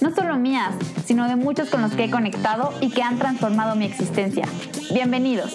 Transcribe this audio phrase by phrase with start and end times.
[0.00, 3.76] no solo mías, sino de muchos con los que he conectado y que han transformado
[3.76, 4.46] mi existencia.
[4.92, 5.54] Bienvenidos.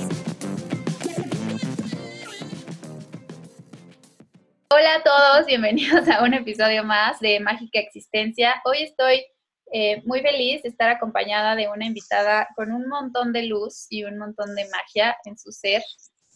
[4.70, 8.62] Hola a todos, bienvenidos a un episodio más de Mágica Existencia.
[8.66, 9.26] Hoy estoy
[9.72, 14.04] eh, muy feliz de estar acompañada de una invitada con un montón de luz y
[14.04, 15.82] un montón de magia en su ser.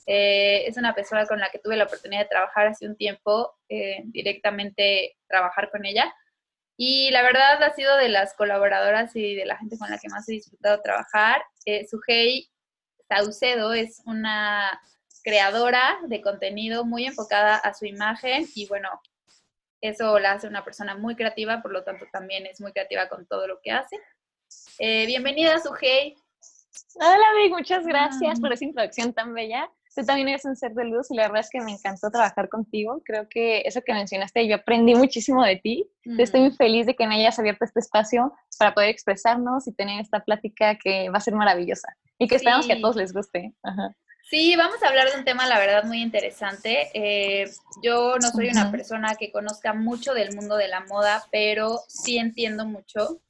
[0.08, 3.54] Eh, es una persona con la que tuve la oportunidad de trabajar hace un tiempo,
[3.68, 6.12] eh, directamente trabajar con ella.
[6.82, 10.08] Y la verdad ha sido de las colaboradoras y de la gente con la que
[10.08, 11.44] más he disfrutado trabajar.
[11.66, 12.50] Eh, Sujei
[13.10, 14.82] Saucedo es una
[15.22, 18.90] creadora de contenido muy enfocada a su imagen y bueno,
[19.82, 23.26] eso la hace una persona muy creativa, por lo tanto también es muy creativa con
[23.26, 24.00] todo lo que hace.
[24.78, 26.16] Eh, bienvenida, Sujei.
[26.96, 29.70] Hola, Vic, muchas gracias por esa introducción tan bella.
[29.96, 32.48] Tú también eres un ser de luz y la verdad es que me encantó trabajar
[32.48, 33.02] contigo.
[33.04, 35.90] Creo que eso que mencionaste, yo aprendí muchísimo de ti.
[36.18, 40.00] Estoy muy feliz de que me hayas abierto este espacio para poder expresarnos y tener
[40.00, 43.54] esta plática que va a ser maravillosa y que esperamos que a todos les guste.
[44.30, 46.92] Sí, vamos a hablar de un tema, la verdad, muy interesante.
[46.94, 47.50] Eh,
[47.82, 52.20] yo no soy una persona que conozca mucho del mundo de la moda, pero sí
[52.20, 53.22] entiendo mucho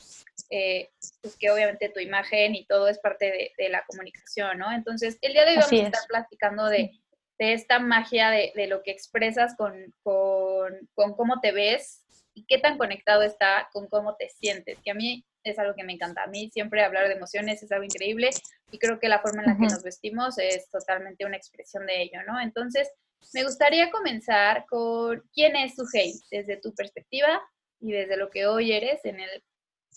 [0.49, 0.89] eh,
[1.21, 4.73] pues que obviamente tu imagen y todo es parte de, la comunicación, ¿no?
[4.73, 6.91] Entonces, el día de hoy vamos a estar platicando de,
[7.37, 13.69] esta magia de, lo que expresas con, cómo te ves y qué tan conectado está
[13.71, 16.23] con cómo te sientes, que a mí es algo que me encanta.
[16.23, 18.29] A mí siempre hablar de emociones es algo increíble
[18.71, 22.01] y creo que la forma en la que nos vestimos es totalmente una expresión de
[22.01, 22.39] ello, ¿no?
[22.39, 22.89] Entonces,
[23.33, 27.41] me gustaría comenzar con quién es Sujei desde tu perspectiva
[27.79, 29.43] y desde lo que hoy eres en el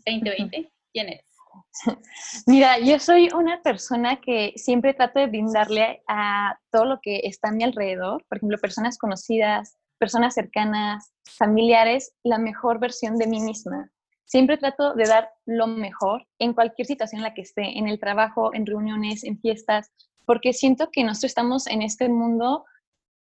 [0.06, 0.72] 2020?
[0.92, 1.26] ¿Quién eres?
[2.46, 7.48] Mira, yo soy una persona que siempre trato de brindarle a todo lo que está
[7.48, 13.40] a mi alrededor, por ejemplo, personas conocidas, personas cercanas, familiares, la mejor versión de mí
[13.40, 13.90] misma.
[14.32, 18.00] Siempre trato de dar lo mejor en cualquier situación en la que esté, en el
[18.00, 19.92] trabajo, en reuniones, en fiestas,
[20.24, 22.64] porque siento que nosotros estamos en este mundo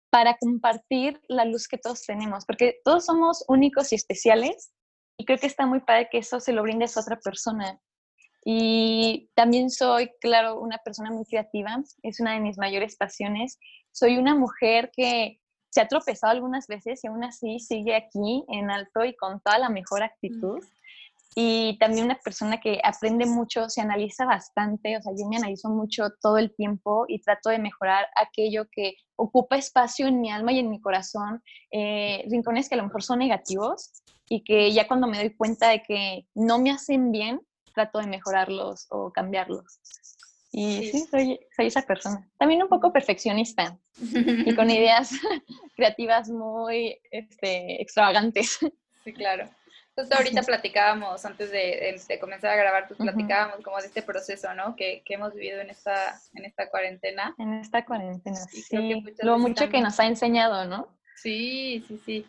[0.10, 4.74] para compartir la luz que todos tenemos, porque todos somos únicos y especiales
[5.18, 7.80] y creo que está muy padre que eso se lo brindes a otra persona.
[8.44, 13.60] Y también soy, claro, una persona muy creativa, es una de mis mayores pasiones.
[13.94, 15.40] Soy una mujer que
[15.70, 19.58] se ha tropezado algunas veces y aún así sigue aquí en alto y con toda
[19.58, 20.60] la mejor actitud.
[21.40, 25.70] Y también una persona que aprende mucho, se analiza bastante, o sea, yo me analizo
[25.70, 30.52] mucho todo el tiempo y trato de mejorar aquello que ocupa espacio en mi alma
[30.52, 33.92] y en mi corazón, eh, rincones que a lo mejor son negativos,
[34.30, 37.40] y que ya cuando me doy cuenta de que no me hacen bien,
[37.76, 39.80] trato de mejorarlos o cambiarlos.
[40.52, 42.28] Y sí, soy, soy, esa persona.
[42.40, 45.12] También un poco perfeccionista y con ideas
[45.76, 48.58] creativas muy este, extravagantes.
[49.04, 49.48] Sí, claro.
[49.98, 54.54] Justo ahorita platicábamos, antes de, de, comenzar a grabar, pues platicábamos como de este proceso,
[54.54, 54.76] ¿no?
[54.76, 57.34] Que, que, hemos vivido en esta, en esta cuarentena.
[57.40, 59.04] En esta cuarentena, sí.
[59.24, 60.88] Lo mucho que nos ha enseñado, ¿no?
[61.16, 62.26] Sí, sí, sí.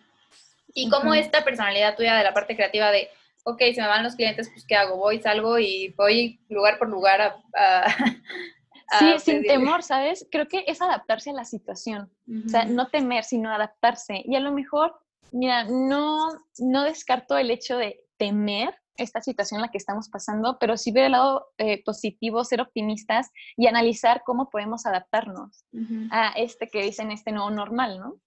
[0.73, 3.11] Y cómo esta personalidad tuya de la parte creativa de,
[3.45, 4.97] ok, se me van los clientes, pues ¿qué hago?
[4.97, 7.21] Voy, salgo y voy lugar por lugar
[7.55, 7.87] a...
[8.99, 10.27] sí, sin temor, ¿sabes?
[10.31, 12.11] Creo que es adaptarse a la situación.
[12.47, 14.23] O sea, no temer, sino adaptarse.
[14.25, 14.99] Y a lo mejor,
[15.33, 16.29] mira, no,
[16.59, 20.91] no descarto el hecho de temer, esta situación en la que estamos pasando, pero sí
[20.91, 25.65] ver el lado eh, positivo, ser optimistas y analizar cómo podemos adaptarnos
[26.11, 28.21] a este que dicen este nuevo normal, ¿no?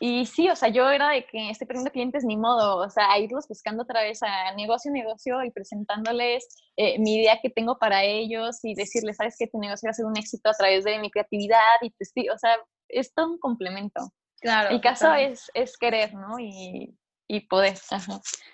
[0.00, 3.12] Y sí, o sea, yo era de que estoy perdiendo clientes ni modo, o sea,
[3.12, 7.78] a irlos buscando otra vez a negocio, negocio y presentándoles eh, mi idea que tengo
[7.78, 10.84] para ellos y decirles, sabes que tu negocio va a ser un éxito a través
[10.84, 12.56] de mi creatividad y pues, o sea,
[12.88, 14.00] es todo un complemento.
[14.40, 14.70] Claro.
[14.70, 16.38] El caso es, es querer, ¿no?
[16.38, 16.96] Y,
[17.28, 17.76] y poder.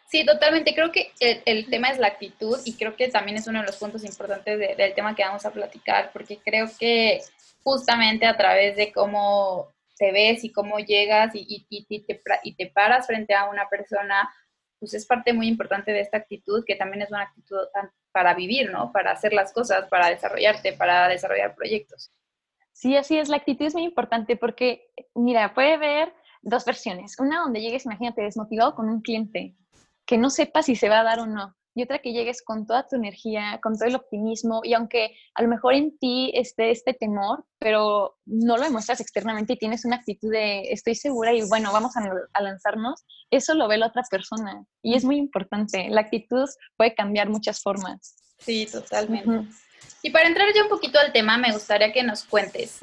[0.09, 0.75] Sí, totalmente.
[0.75, 3.77] Creo que el, tema es la actitud y creo que también es uno de los
[3.77, 7.21] puntos importantes del tema que vamos a platicar, porque creo que
[7.63, 12.67] justamente a través de cómo te ves y cómo llegas y, y, te, y te
[12.67, 14.33] paras frente a una persona,
[14.79, 17.59] pues es parte muy importante de esta actitud, que también es una actitud
[18.11, 18.91] para vivir, ¿no?
[18.91, 22.11] Para hacer las cosas, para desarrollarte, para desarrollar proyectos.
[22.73, 23.29] Sí, así es.
[23.29, 27.19] La actitud es muy importante porque, mira, puede ver dos versiones.
[27.19, 29.57] Una donde llegues, imagínate, desmotivado con un cliente,
[30.07, 31.55] que no sepa si se va a dar o no.
[31.75, 35.41] y otra que llegues con toda tu energía, con todo el optimismo y aunque a
[35.41, 39.97] lo mejor en ti esté este temor, pero no lo demuestras externamente y tienes una
[39.97, 44.67] actitud de estoy segura y bueno, vamos a, lanzarnos, eso lo ve la otra persona
[44.83, 45.89] y es muy importante.
[45.89, 46.47] La actitud
[46.77, 48.17] puede cambiar muchas formas.
[48.39, 49.49] Sí, totalmente.
[50.03, 52.81] Y para entrar ya un poquito al tema, me gustaría que nos cuentes.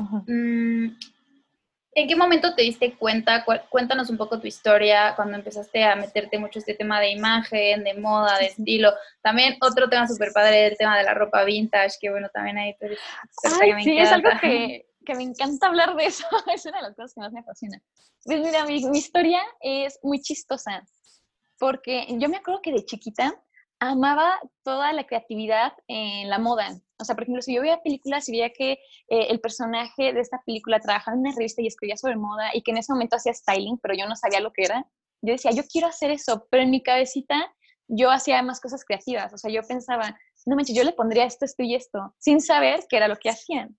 [1.96, 3.44] ¿En qué momento te diste cuenta?
[3.70, 7.94] Cuéntanos un poco tu historia cuando empezaste a meterte mucho este tema de imagen, de
[7.96, 8.94] moda, de estilo.
[9.22, 12.76] También otro tema súper padre, el tema de la ropa vintage, que bueno, también ahí
[12.80, 12.88] tú
[13.84, 14.86] Sí, es algo que,
[15.16, 16.26] me encanta hablar de eso.
[16.54, 17.82] es una de las cosas que más me apasiona.
[18.24, 20.86] Pues mira, mi, mi historia es muy chistosa,
[21.58, 23.34] porque yo me acuerdo que de chiquita
[23.80, 26.80] amaba toda la creatividad en la moda.
[27.00, 30.20] O sea, por ejemplo, si yo veía películas y veía que eh, el personaje de
[30.20, 33.16] esta película trabajaba en una revista y escribía sobre moda y que en ese momento
[33.16, 34.86] hacía styling, pero yo no sabía lo que era,
[35.22, 37.54] yo decía, yo quiero hacer eso, pero en mi cabecita
[37.88, 39.34] yo hacía más cosas creativas.
[39.34, 42.86] O sea, yo pensaba, no manches, yo le pondría esto, esto y esto, sin saber
[42.90, 43.76] qué era lo que hacían.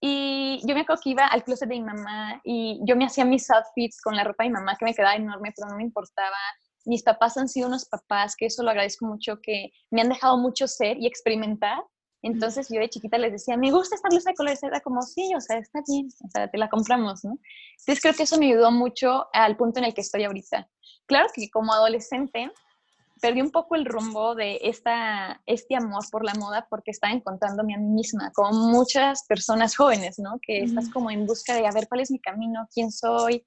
[0.00, 3.24] Y yo me acuerdo que iba al closet de mi mamá y yo me hacía
[3.24, 5.82] mis outfits con la ropa de mi mamá que me quedaba enorme, pero no me
[5.82, 6.36] importaba
[6.84, 10.36] mis papás han sido unos papás que eso lo agradezco mucho, que me han dejado
[10.38, 11.82] mucho ser y experimentar.
[12.22, 15.34] Entonces yo de chiquita les decía, me gusta esta blusa de colores, era como, sí,
[15.36, 17.38] o sea, está bien, o sea, te la compramos, ¿no?
[17.78, 20.68] Entonces creo que eso me ayudó mucho al punto en el que estoy ahorita.
[21.06, 22.50] Claro que como adolescente
[23.20, 27.74] perdí un poco el rumbo de esta, este amor por la moda porque estaba encontrándome
[27.74, 30.38] a mí misma, como muchas personas jóvenes, ¿no?
[30.40, 33.44] Que estás como en busca de a ver cuál es mi camino, quién soy.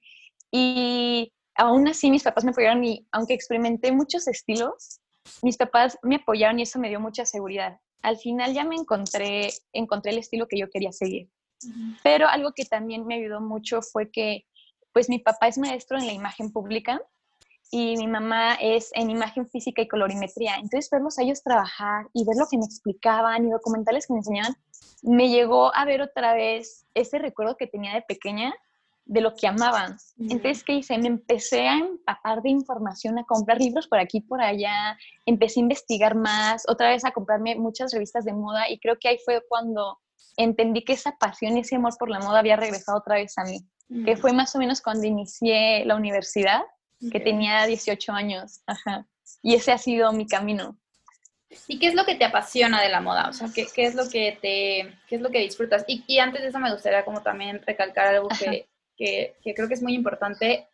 [0.51, 5.01] Y aún así mis papás me apoyaron y aunque experimenté muchos estilos,
[5.41, 7.79] mis papás me apoyaron y eso me dio mucha seguridad.
[8.01, 11.29] Al final ya me encontré, encontré el estilo que yo quería seguir.
[12.03, 14.45] Pero algo que también me ayudó mucho fue que,
[14.93, 17.01] pues mi papá es maestro en la imagen pública
[17.71, 20.55] y mi mamá es en imagen física y colorimetría.
[20.55, 24.19] Entonces verlos a ellos trabajar y ver lo que me explicaban y documentales que me
[24.19, 24.55] enseñaban,
[25.01, 28.53] me llegó a ver otra vez ese recuerdo que tenía de pequeña
[29.07, 29.97] de lo que amaban.
[30.19, 30.97] Entonces, ¿qué hice?
[30.97, 35.63] Me empecé a empapar de información, a comprar libros por aquí, por allá, empecé a
[35.63, 39.41] investigar más, otra vez a comprarme muchas revistas de moda y creo que ahí fue
[39.47, 39.97] cuando
[40.35, 43.43] entendí que esa pasión y ese amor por la moda había regresado otra vez a
[43.43, 43.59] mí,
[44.05, 46.61] que fue más o menos cuando inicié la universidad,
[47.11, 49.07] que tenía 18 años, ajá.
[49.41, 50.77] Y ese ha sido mi camino.
[51.67, 53.29] ¿Y qué es lo que te apasiona de la moda?
[53.29, 55.85] O sea, ¿qué, qué es lo que te, qué es lo que disfrutas?
[55.87, 59.75] Y, y, antes de eso me gustaría como también recalcar algo que, que, creo que
[59.75, 60.67] es muy importante,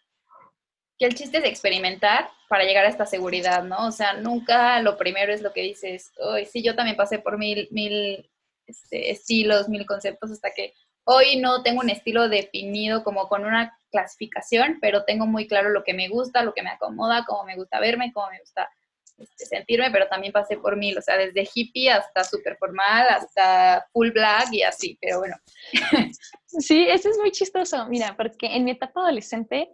[0.97, 3.87] que el chiste es experimentar para llegar a esta seguridad, ¿no?
[3.87, 7.37] O sea, nunca lo primero es lo que dices, hoy sí, yo también pasé por
[7.37, 8.29] mil, mil
[8.65, 10.73] este, estilos, mil conceptos, hasta que
[11.03, 15.83] hoy no tengo un estilo definido como con una clasificación, pero tengo muy claro lo
[15.83, 18.69] que me gusta, lo que me acomoda, cómo me gusta verme, cómo me gusta
[19.17, 23.85] este, sentirme, pero también pasé por mil, o sea, desde hippie hasta super formal, hasta
[23.91, 25.35] full black y así, pero bueno.
[26.59, 29.69] Sí, eso es muy chistoso, mira, porque en mi etapa adolescente,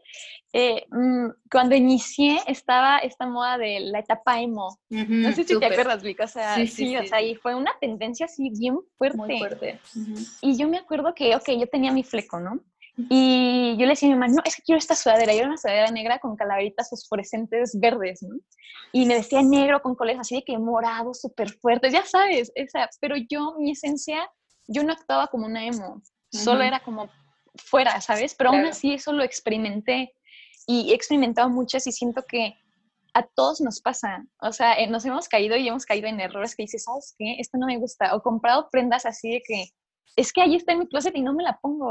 [0.54, 4.80] eh, mm, cuando inicié estaba esta moda de la etapa emo.
[4.90, 8.28] no sé si te acuerdas, Vic, o sea, sí, o sea, y fue una tendencia
[8.28, 9.18] así bien fuerte.
[9.18, 9.80] Muy fuerte.
[10.42, 12.62] Y yo me acuerdo que, ok, yo tenía mi fleco, ¿no?
[13.10, 15.34] Y yo le decía a mi mamá, no, es que quiero esta sudadera.
[15.34, 18.36] Y era una sudadera negra con calaveritas fosforescentes verdes, ¿no?
[18.92, 22.52] Y me vestía negro con colores así de que morado, súper fuertes, ya sabes.
[22.56, 24.30] Esa, pero yo, mi esencia,
[24.68, 26.02] yo no actuaba como una emo.
[26.32, 27.10] Solo era como
[27.56, 28.36] fuera, ¿sabes?
[28.36, 30.14] Pero aún así eso lo experimenté.
[30.68, 32.56] Y he experimentado muchas y siento que
[33.14, 34.26] a todos nos pasa.
[34.42, 37.38] O sea, eh, nos hemos caído y hemos caído en errores que dices, ¿sabes qué?
[37.40, 38.16] Esto no me gusta.
[38.16, 39.70] O comprado prendas así de que
[40.16, 41.90] es que ahí está en mi closet y no me la pongo.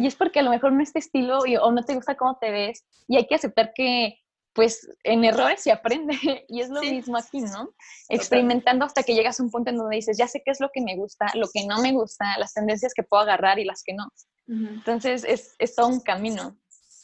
[0.00, 2.38] Y es porque a lo mejor no es este estilo o no te gusta cómo
[2.40, 4.18] te ves y hay que aceptar que
[4.58, 6.16] pues en errores se aprende
[6.48, 7.70] y es lo mismo aquí, ¿no?
[8.08, 10.70] Experimentando hasta que llegas a un punto en donde dices, ya sé qué es lo
[10.72, 13.82] que me gusta, lo que no me gusta, las tendencias que puedo agarrar y las
[13.84, 14.08] que no.
[14.48, 16.56] Entonces es, es, todo un camino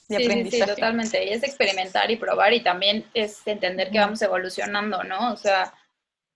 [0.09, 0.65] de aprendizaje.
[0.65, 1.25] Sí, totalmente.
[1.25, 5.33] Y es experimentar y probar y también es entender que vamos evolucionando, ¿no?
[5.33, 5.75] O sea,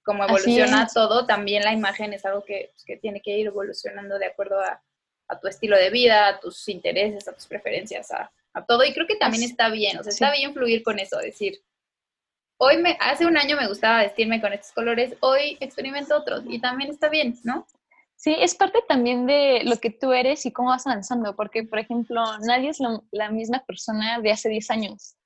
[0.08, 4.18] como evoluciona todo, también la imagen es algo que, pues, que tiene que ir evolucionando
[4.18, 4.82] de acuerdo a,
[5.28, 8.84] a, tu estilo de vida, a tus intereses, a tus preferencias, a, a todo.
[8.84, 11.60] Y creo que también está bien, o sea, está bien fluir con eso, decir,
[12.56, 16.58] hoy me, hace un año me gustaba vestirme con estos colores, hoy experimento otros y
[16.58, 17.66] también está bien, ¿no?
[18.16, 21.80] Sí, es parte también de lo que tú eres y cómo vas avanzando, porque, por
[21.80, 22.78] ejemplo, nadie es
[23.10, 25.16] la misma persona de hace 10 años.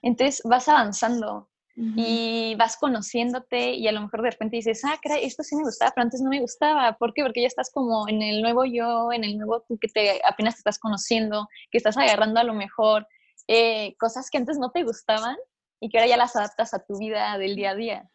[0.00, 5.24] Entonces vas avanzando y vas conociéndote y a lo mejor de repente dices, ah, caray,
[5.24, 6.96] esto sí me gustaba, pero antes no me gustaba.
[6.98, 7.22] ¿Por qué?
[7.22, 10.54] Porque ya estás como en el nuevo yo, en el nuevo tú que te, apenas
[10.54, 13.06] te estás conociendo, que estás agarrando a lo mejor
[13.48, 15.36] eh, cosas que antes no te gustaban
[15.80, 18.10] y que ahora ya las adaptas a tu vida del día a día.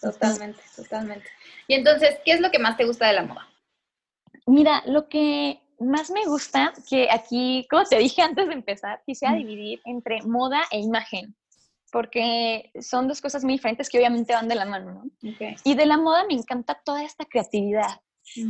[0.00, 1.28] Totalmente, totalmente.
[1.68, 3.46] Y entonces, ¿qué es lo que más te gusta de la moda?
[4.46, 9.34] Mira, lo que más me gusta, que aquí, como te dije antes de empezar, quisiera
[9.34, 11.36] dividir entre moda e imagen,
[11.90, 15.30] porque son dos cosas muy diferentes que obviamente van de la mano, ¿no?
[15.64, 18.00] Y de la moda me encanta toda esta creatividad.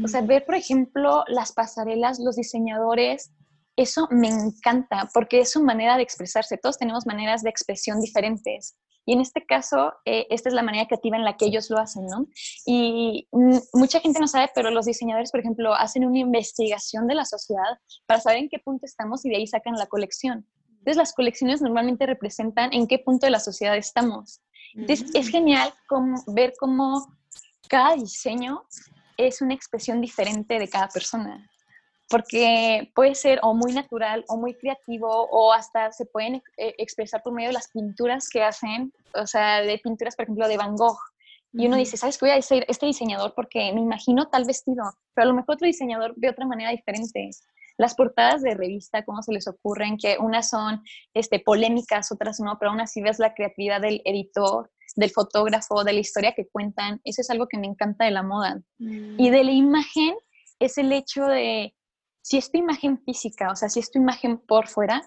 [0.04, 3.32] O sea, ver, por ejemplo, las pasarelas, los diseñadores,
[3.76, 6.58] eso me encanta porque es su manera de expresarse.
[6.58, 8.76] Todos tenemos maneras de expresión diferentes.
[9.06, 11.78] Y en este caso, eh, esta es la manera creativa en la que ellos lo
[11.78, 12.26] hacen, ¿no?
[12.66, 13.26] Y
[13.72, 17.78] mucha gente no sabe, pero los diseñadores, por ejemplo, hacen una investigación de la sociedad
[18.06, 20.46] para saber en qué punto estamos y de ahí sacan la colección.
[20.80, 24.40] Entonces, las colecciones normalmente representan en qué punto de la sociedad estamos.
[24.74, 25.72] Entonces, es genial
[26.26, 27.16] ver cómo
[27.68, 28.62] cada diseño
[29.16, 31.46] es una expresión diferente de cada persona
[32.10, 37.22] porque puede ser o muy natural o muy creativo o hasta se pueden eh, expresar
[37.22, 40.74] por medio de las pinturas que hacen, o sea, de pinturas, por ejemplo, de Van
[40.74, 40.98] Gogh.
[41.52, 43.32] Y uno dice, ¿sabes qué voy a decir este diseñador?
[43.34, 44.84] Porque me imagino tal vestido,
[45.14, 47.30] pero a lo mejor otro diseñador ve otra manera diferente.
[47.80, 49.96] Las portadas de revista, ¿cómo se les ocurren?
[49.96, 50.82] Que unas son
[51.14, 55.94] este, polémicas, otras no, pero aún así ves la creatividad del editor, del fotógrafo, de
[55.94, 57.00] la historia que cuentan.
[57.04, 58.60] Eso es algo que me encanta de la moda.
[58.78, 59.32] Y mm.
[59.32, 60.14] de la imagen
[60.58, 61.74] es el hecho de
[62.20, 65.00] si es tu imagen física, o sea, si es tu imagen por fuera,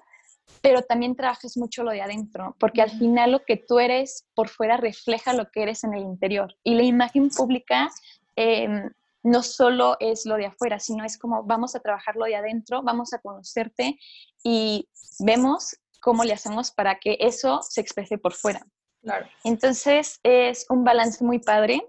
[0.63, 4.49] pero también trabajas mucho lo de adentro, porque al final lo que tú eres por
[4.49, 6.55] fuera refleja lo que eres en el interior.
[6.63, 7.91] Y la imagen pública
[8.35, 8.89] em,
[9.23, 12.83] no solo es lo de afuera, sino es como vamos a trabajar lo de adentro,
[12.83, 13.97] vamos a conocerte
[14.43, 14.89] y
[15.19, 18.65] vemos cómo le hacemos para que eso se exprese por fuera.
[19.01, 19.27] Claro.
[19.43, 21.81] Entonces es un balance muy padre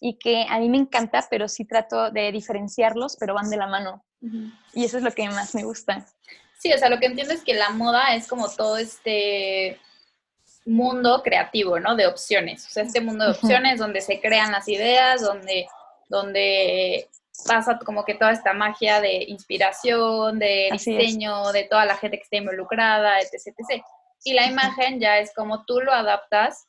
[0.00, 3.66] y que a mí me encanta, pero sí trato de diferenciarlos, pero van de la
[3.66, 4.04] mano.
[4.72, 6.06] Y eso es lo que más me gusta.
[6.58, 9.80] Sí, o sea, lo que entiendo es que la moda es como todo este
[10.64, 11.96] mundo creativo, ¿no?
[11.96, 12.66] De opciones.
[12.66, 15.66] O sea, este mundo de opciones donde se crean las ideas, donde,
[16.12, 17.08] donde
[17.46, 22.22] pasa como que toda esta magia de inspiración, de diseño, de toda la gente que
[22.22, 23.82] está involucrada, etc, etc.
[24.24, 26.68] Y la imagen ya es como tú lo adaptas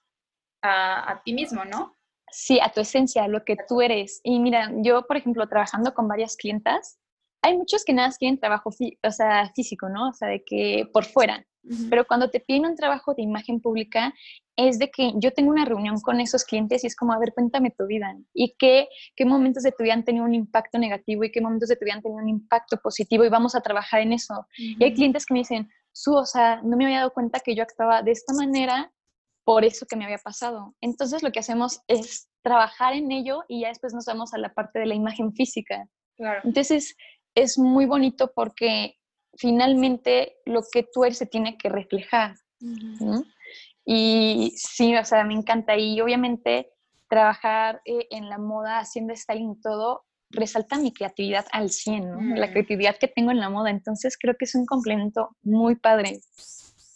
[0.64, 1.96] a, a ti mismo, ¿no?
[2.32, 4.20] Sí, a tu esencia, a lo que tú eres.
[4.24, 6.98] Y mira, yo, por ejemplo, trabajando con varias clientas,
[7.44, 10.10] hay muchos que nada más quieren trabajo o sea, físico, ¿no?
[10.10, 11.46] O sea, de que por fuera.
[11.90, 14.14] Pero cuando te piden un trabajo de imagen pública,
[14.56, 17.34] es de que yo tengo una reunión con esos clientes y es como, a ver,
[17.34, 21.24] cuéntame tu vida y qué, qué momentos de tu vida han tenido un impacto negativo
[21.24, 24.02] y qué momentos de tu vida han tenido un impacto positivo y vamos a trabajar
[24.02, 24.46] en eso.
[24.58, 27.56] Y hay clientes que me dicen, Su, o sea, no me había dado cuenta que
[27.56, 28.92] yo actuaba de esta manera
[29.46, 30.76] por eso que me había pasado.
[30.82, 34.54] Entonces lo que hacemos es trabajar en ello y ya después nos vamos a la
[34.54, 35.88] parte de la imagen física.
[36.18, 36.42] Claro.
[36.44, 36.96] Entonces
[37.36, 38.96] es muy bonito porque
[39.36, 42.36] finalmente lo que tú eres se tiene que reflejar.
[43.86, 45.78] Y sí, o sea, me encanta.
[45.78, 46.72] Y obviamente
[47.10, 52.36] trabajar eh, en la moda, haciendo styling todo, resalta mi creatividad al 100, ¿no?
[52.36, 53.70] La creatividad que tengo en la moda.
[53.70, 56.22] Entonces creo que es un complemento muy padre.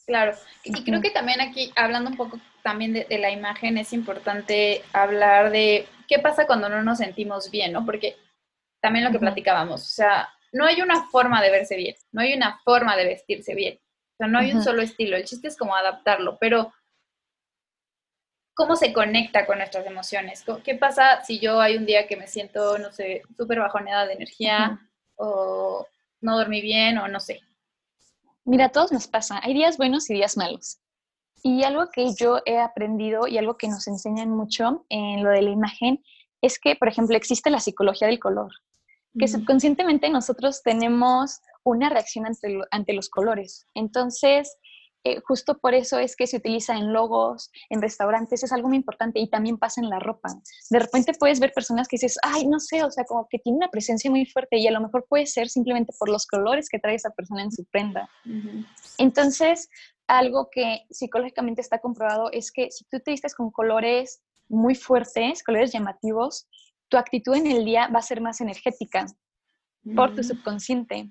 [0.08, 4.82] Claro, y creo que también aquí, hablando un poco también de, la imagen, es importante
[4.94, 7.86] hablar de qué pasa cuando no nos sentimos bien, ¿no?
[7.86, 8.16] Porque
[8.82, 12.34] también lo que platicábamos, o sea, no hay una forma de verse bien, no hay
[12.34, 13.80] una forma de vestirse bien,
[14.14, 16.74] o sea, no hay un solo estilo, el chiste es como adaptarlo, pero
[18.58, 20.44] ¿cómo se conecta con nuestras emociones?
[20.64, 24.14] ¿Qué pasa si yo hay un día que me siento, no sé, súper bajoneada de
[24.14, 24.80] energía
[25.16, 25.86] o
[26.22, 27.42] no dormí bien o no sé?
[28.44, 29.40] Mira, a todos nos pasa.
[29.44, 30.80] Hay días buenos y días malos.
[31.44, 35.44] Y algo que yo he aprendido y algo que nos enseñan mucho en lo de
[35.44, 36.04] la imagen
[36.42, 38.52] es que, por ejemplo, existe la psicología del color,
[39.20, 43.66] que subconscientemente nosotros tenemos una reacción ante, ante los colores.
[43.74, 44.58] Entonces,
[45.04, 48.78] eh, justo por eso es que se utiliza en logos, en restaurantes, es algo muy
[48.78, 50.30] importante y también pasa en la ropa.
[50.70, 53.58] De repente puedes ver personas que dices, ay, no sé, o sea, como que tiene
[53.58, 56.80] una presencia muy fuerte y a lo mejor puede ser simplemente por los colores que
[56.80, 58.10] trae esa persona en su prenda.
[58.98, 59.70] Entonces,
[60.08, 65.42] algo que psicológicamente está comprobado es que si tú te vistes con colores muy fuertes,
[65.42, 66.48] colores llamativos,
[66.90, 69.06] tu actitud en el día va a ser más energética
[69.96, 71.10] por tu subconsciente.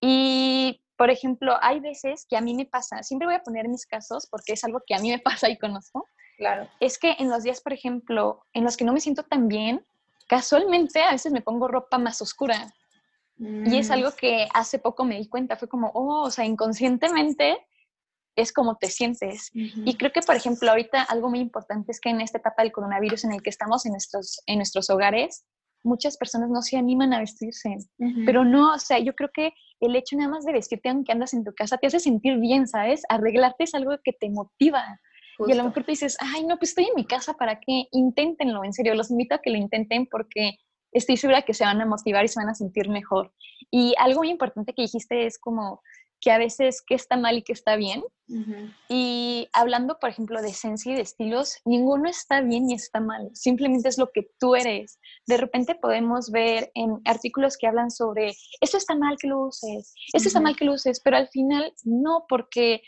[0.00, 3.86] Y por ejemplo, hay veces que a mí me pasa, siempre voy a poner mis
[3.86, 6.08] casos porque es algo que a mí me pasa y conozco.
[6.36, 6.68] Claro.
[6.80, 9.84] Es que en los días, por ejemplo, en los que no me siento tan bien,
[10.28, 12.72] casualmente a veces me pongo ropa más oscura.
[13.36, 13.92] Y es mm.
[13.92, 17.58] algo que hace poco me di cuenta, fue como, oh, o sea, inconscientemente
[18.36, 19.50] es como te sientes.
[19.54, 22.72] Y creo que, por ejemplo, ahorita algo muy importante es que en esta etapa del
[22.72, 25.44] coronavirus en el que estamos en nuestros, en nuestros hogares,
[25.84, 27.76] muchas personas no se animan a vestirse.
[28.24, 31.34] Pero no, o sea, yo creo que el hecho nada más de vestirte aunque andas
[31.34, 33.02] en tu casa te hace sentir bien, ¿sabes?
[33.08, 34.82] Arreglarte es algo que te motiva.
[35.46, 37.86] Y a lo mejor tú dices, ay, no, pues estoy en mi casa, ¿para qué?
[37.90, 40.58] Inténtenlo, en serio, los invito a que lo intenten porque
[40.92, 43.32] estoy segura que se van a motivar y se van a sentir mejor.
[43.70, 45.82] Y algo muy importante que dijiste es como
[46.24, 48.02] que a veces qué está mal y qué está bien.
[48.88, 53.28] Y hablando, por ejemplo, de esencia y de estilos, ninguno está bien ni está mal,
[53.34, 54.98] simplemente es lo que tú eres.
[55.26, 59.94] De repente podemos ver en artículos que hablan sobre, esto está mal que lo uses,
[60.14, 62.80] esto está mal que lo uses, pero al final no, porque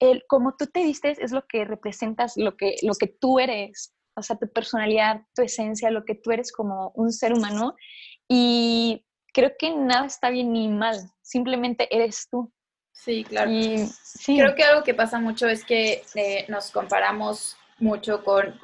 [0.00, 3.94] el, como tú te vistes es lo que representas, lo que, lo que tú eres,
[4.14, 7.74] o sea, tu personalidad, tu esencia, lo que tú eres como un ser humano.
[8.28, 12.52] Y creo que nada está bien ni mal, simplemente eres tú.
[13.04, 13.50] Sí, claro.
[14.26, 18.58] Creo que algo que pasa mucho es que eh, nos comparamos mucho con,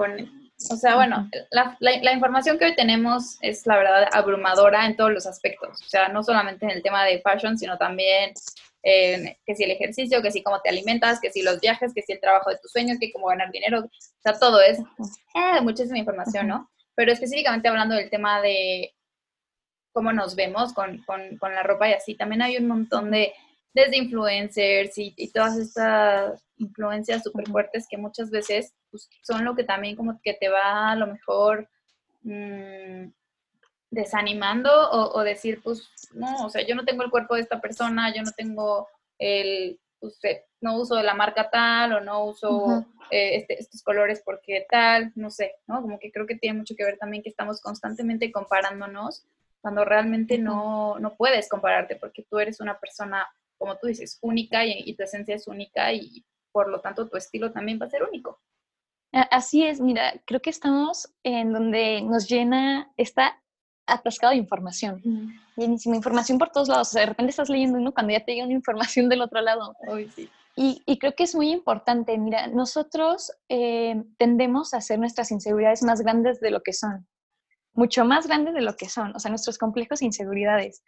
[0.71, 5.13] o sea, bueno, la, la, información que hoy tenemos es la verdad abrumadora en todos
[5.13, 8.35] los aspectos, o sea, no solamente en el tema de fashion, sino también
[8.85, 12.13] que si el ejercicio, que si cómo te alimentas, que si los viajes, que si
[12.13, 13.91] el trabajo de tus sueños, que cómo ganar dinero, o
[14.23, 16.71] sea, todo es eh, muchísima información, ¿no?
[16.95, 18.93] Pero específicamente hablando del tema de
[19.93, 23.33] cómo nos vemos con, con, con la ropa y así, también hay un montón de
[23.75, 29.65] desde influencers y, todas estas influencias súper fuertes que muchas veces pues, son lo que
[29.65, 31.69] también como que te va a lo mejor
[32.23, 33.09] mm,
[33.91, 38.15] desanimando o, decir, pues no, o sea, yo no tengo el cuerpo de esta persona,
[38.15, 38.89] yo no tengo
[39.19, 44.23] el, pues, eh, no uso la marca tal o no uso eh, este, estos colores
[44.25, 45.83] porque tal, no sé, ¿no?
[45.83, 49.25] Como que creo que tiene mucho que ver también que estamos constantemente comparándonos
[49.61, 53.27] cuando realmente no, no puedes compararte porque tú eres una persona
[53.59, 57.53] como tú dices, única y, tu esencia es única y por lo tanto tu estilo
[57.53, 58.41] también va a ser único.
[59.31, 63.41] Así es, mira, creo que estamos en donde nos llena, está
[63.87, 65.01] atascado de información.
[65.57, 66.89] Bienísima información por todos lados.
[66.89, 69.41] O sea, de repente estás leyendo uno cuando ya te llega una información del otro
[69.41, 69.75] lado.
[70.15, 70.29] sí.
[70.57, 72.19] y, y, creo que es muy importante.
[72.19, 77.07] Mira, nosotros eh, tendemos a hacer nuestras inseguridades más grandes de lo que son.
[77.73, 79.15] Mucho más grandes de lo que son.
[79.15, 80.83] O sea, nuestros complejos e inseguridades.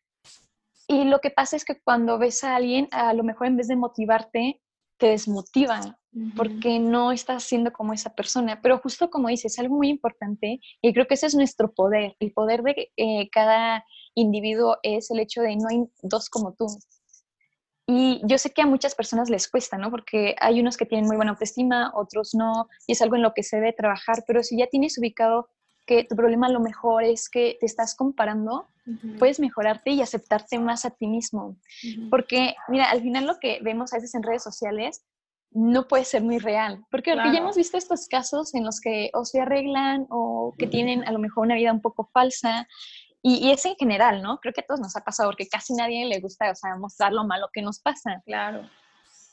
[0.88, 3.68] Y lo que pasa es que cuando ves a alguien, a lo mejor en vez
[3.68, 4.60] de motivarte,
[4.98, 5.98] te desmotiva
[6.34, 8.60] porque no estás siendo como esa persona.
[8.62, 12.16] Pero justo como dices, es algo muy importante y creo que ese es nuestro poder.
[12.20, 16.66] El poder de eh, cada individuo es el hecho de no hay dos como tú.
[17.86, 19.90] Y yo sé que a muchas personas les cuesta, ¿no?
[19.90, 23.32] Porque hay unos que tienen muy buena autoestima, otros no, y es algo en lo
[23.32, 25.50] que se debe trabajar, pero si ya tienes ubicado
[25.86, 28.68] que tu problema a lo mejor es que te estás comparando,
[29.18, 31.56] puedes mejorarte y aceptarte más a ti mismo.
[32.10, 35.04] Porque, mira, al final lo que vemos a veces en redes sociales
[35.50, 36.84] no puede ser muy real.
[36.90, 41.06] Porque, ya hemos visto estos casos en los que o se arreglan o que tienen
[41.06, 42.66] a lo mejor una vida un poco falsa.
[43.22, 44.38] Y, y, es en general, ¿no?
[44.38, 47.12] Creo que a todos nos ha pasado porque casi nadie le gusta, o sea, mostrar
[47.12, 48.22] lo malo que nos pasa.
[48.24, 48.68] Claro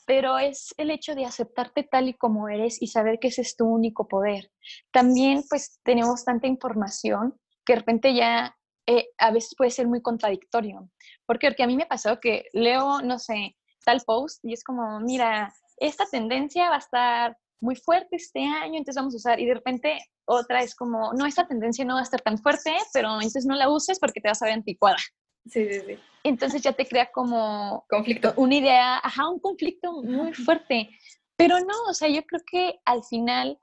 [0.06, 3.56] pero es el hecho de aceptarte tal y como eres y saber que ese es
[3.56, 4.50] tu único poder.
[4.92, 10.02] También pues tenemos tanta información que de repente ya eh, a veces puede ser muy
[10.02, 10.90] contradictorio.
[11.26, 15.00] Porque, porque a mí me pasó que leo, no sé, tal post y es como,
[15.00, 19.46] mira, esta tendencia va a estar muy fuerte este año, entonces vamos a usar, y
[19.46, 23.14] de repente otra es como, no, esta tendencia no va a estar tan fuerte, pero
[23.14, 24.98] entonces no la uses porque te vas a ver anticuada.
[25.46, 25.98] Sí, sí, sí.
[26.22, 28.32] Entonces ya te crea como conflicto.
[28.36, 30.88] Una idea, ajá, un conflicto muy fuerte.
[31.36, 33.58] Pero no, o sea, yo creo que al final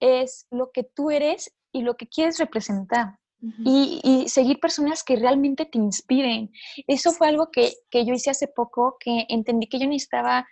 [0.00, 3.18] es lo que tú eres y lo que quieres representar.
[3.64, 6.52] y, y, seguir personas que realmente te inspiren.
[6.86, 10.46] Eso fue algo que, que, yo hice hace poco, que entendí que yo necesitaba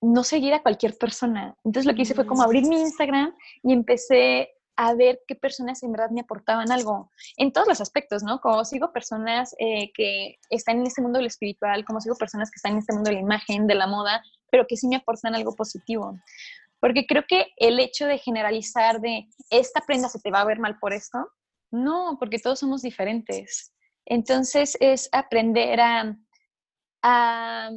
[0.00, 1.56] no seguir a cualquier persona.
[1.64, 5.82] Entonces lo que hice fue como abrir mi Instagram y empecé a ver qué personas
[5.82, 8.40] en verdad me aportaban algo en todos los aspectos, ¿no?
[8.40, 12.58] Como sigo personas eh, que están en este mundo del espiritual, como sigo personas que
[12.58, 15.34] están en este mundo de la imagen, de la moda, pero que sí me aportan
[15.34, 16.16] algo positivo.
[16.78, 20.60] Porque creo que el hecho de generalizar de esta prenda se te va a ver
[20.60, 21.28] mal por esto,
[21.72, 23.74] no, porque todos somos diferentes.
[24.06, 26.16] Entonces es aprender a,
[27.02, 27.70] a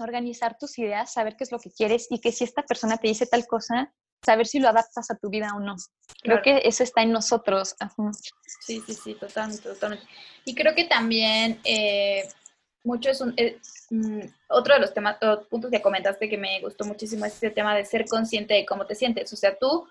[0.00, 3.06] organizar tus ideas, saber qué es lo que quieres y que si esta persona te
[3.06, 3.94] dice tal cosa,
[4.26, 5.76] saber si lo adaptas a tu vida o no.
[6.22, 7.76] Creo que eso está en nosotros.
[8.66, 10.06] Sí, sí, sí, totalmente, totalmente.
[10.44, 12.28] Y creo que también eh,
[12.84, 13.32] mucho es un...
[13.36, 13.58] Eh,
[13.90, 15.16] mm, otro de los temas,
[15.48, 18.86] puntos que comentaste que me gustó muchísimo es ese tema de ser consciente de cómo
[18.86, 19.32] te sientes.
[19.32, 19.86] O sea, tú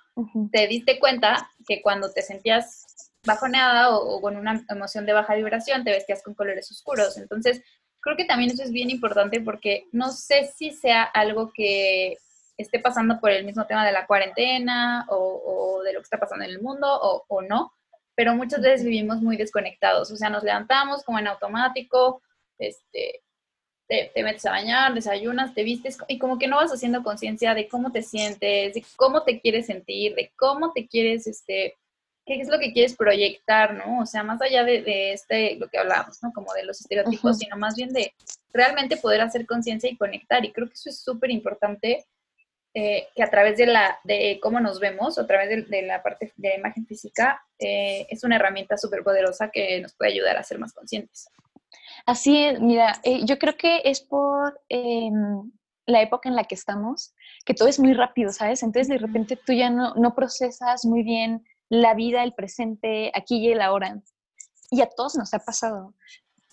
[0.52, 5.36] te diste cuenta que cuando te sentías bajoneada o, o, con una emoción de baja
[5.36, 7.18] vibración, te vestías con colores oscuros.
[7.18, 7.64] Entonces,
[8.02, 12.18] creo que también eso es bien importante porque no sé si sea algo que
[12.58, 16.46] esté pasando por el mismo tema de la cuarentena o, de lo que está pasando
[16.46, 16.88] en el mundo
[17.28, 17.74] o, no,
[18.16, 22.22] pero muchas veces vivimos muy desconectados, o sea, nos levantamos como en automático,
[22.58, 23.22] este,
[23.88, 27.68] te, metes a bañar, desayunas, te vistes y como que no vas haciendo conciencia de
[27.68, 31.76] cómo te sientes, de cómo te quieres sentir, de cómo te quieres, este,
[32.26, 34.00] qué es lo que quieres proyectar, ¿no?
[34.02, 36.32] O sea, más allá de, este, lo que hablábamos, ¿no?
[36.34, 38.14] Como de los estereotipos, sino más bien de
[38.52, 40.44] realmente poder hacer conciencia y conectar.
[40.44, 42.06] Y creo que eso es súper importante,
[42.78, 46.34] eh, que a través de, la, de cómo nos vemos, a través de, la parte
[46.36, 50.44] de la imagen física, eh, es una herramienta súper poderosa que nos puede ayudar a
[50.44, 51.30] ser más conscientes.
[52.06, 55.50] Así es, mira, eh, yo creo que es por em,
[55.86, 57.14] la época en la que estamos,
[57.46, 58.62] que todo es muy rápido, ¿sabes?
[58.62, 63.38] Entonces de repente tú ya no, no procesas muy bien la vida, el presente, aquí
[63.38, 64.02] y el ahora.
[64.70, 65.94] Y a todos nos ha pasado.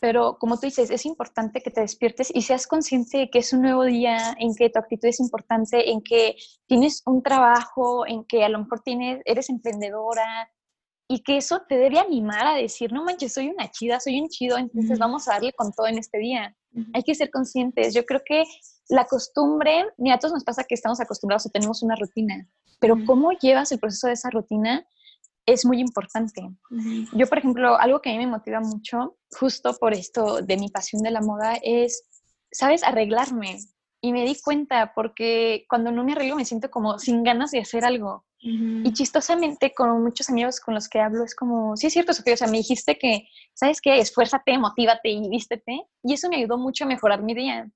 [0.02, 3.52] Pero como tú dices, es importante que te despiertes y seas consciente de que es
[3.52, 6.34] un nuevo día, en que tu actitud es importante, en que
[6.66, 10.50] tienes un trabajo, en que a lo mejor tienes, eres emprendedora,
[11.06, 14.28] y que eso te debe animar a decir, no manches, soy una chida, soy un
[14.28, 16.56] chido, entonces vamos a darle con todo en este día.
[16.94, 17.94] Hay que ser conscientes.
[17.94, 18.42] Yo creo que
[18.88, 22.48] la costumbre, mira, a todos nos pasa que estamos acostumbrados o tenemos una rutina,
[22.80, 24.84] pero cómo llevas el proceso de esa rutina
[25.46, 26.48] es muy importante.
[27.12, 30.68] Yo, por ejemplo, algo que a mí me motiva mucho, justo por esto de mi
[30.68, 32.05] pasión de la moda, es,
[32.50, 32.83] ¿sabes?
[32.85, 33.59] Arreglarme.
[34.00, 37.61] Y me di cuenta porque cuando no me arreglo me siento como sin ganas de
[37.61, 38.24] hacer algo.
[38.44, 42.35] Y chistosamente, con muchos amigos con los que hablo, es como, sí es cierto, Sofía,
[42.35, 43.98] o sea, me dijiste que, ¿sabes qué?
[43.98, 45.87] Esfuérzate, motívate y vístete.
[46.02, 47.70] Y eso me ayudó mucho a mejorar mi día.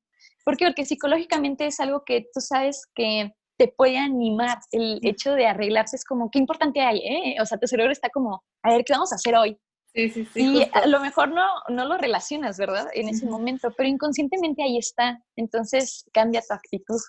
[0.44, 0.66] ¿Por qué?
[0.66, 4.59] Porque psicológicamente es algo que tú sabes que te puede animar.
[4.71, 7.37] El hecho de arreglarse es como, qué importante hay, ¿eh?
[7.40, 9.59] O sea, tu cerebro está como, a ver, ¿qué vamos a hacer hoy?
[9.95, 10.59] Sí, sí, sí.
[10.59, 12.87] Y a lo mejor no, no lo relacionas, ¿verdad?
[12.92, 15.19] En ese momento, pero inconscientemente ahí está.
[15.37, 17.01] Entonces cambia tu actitud.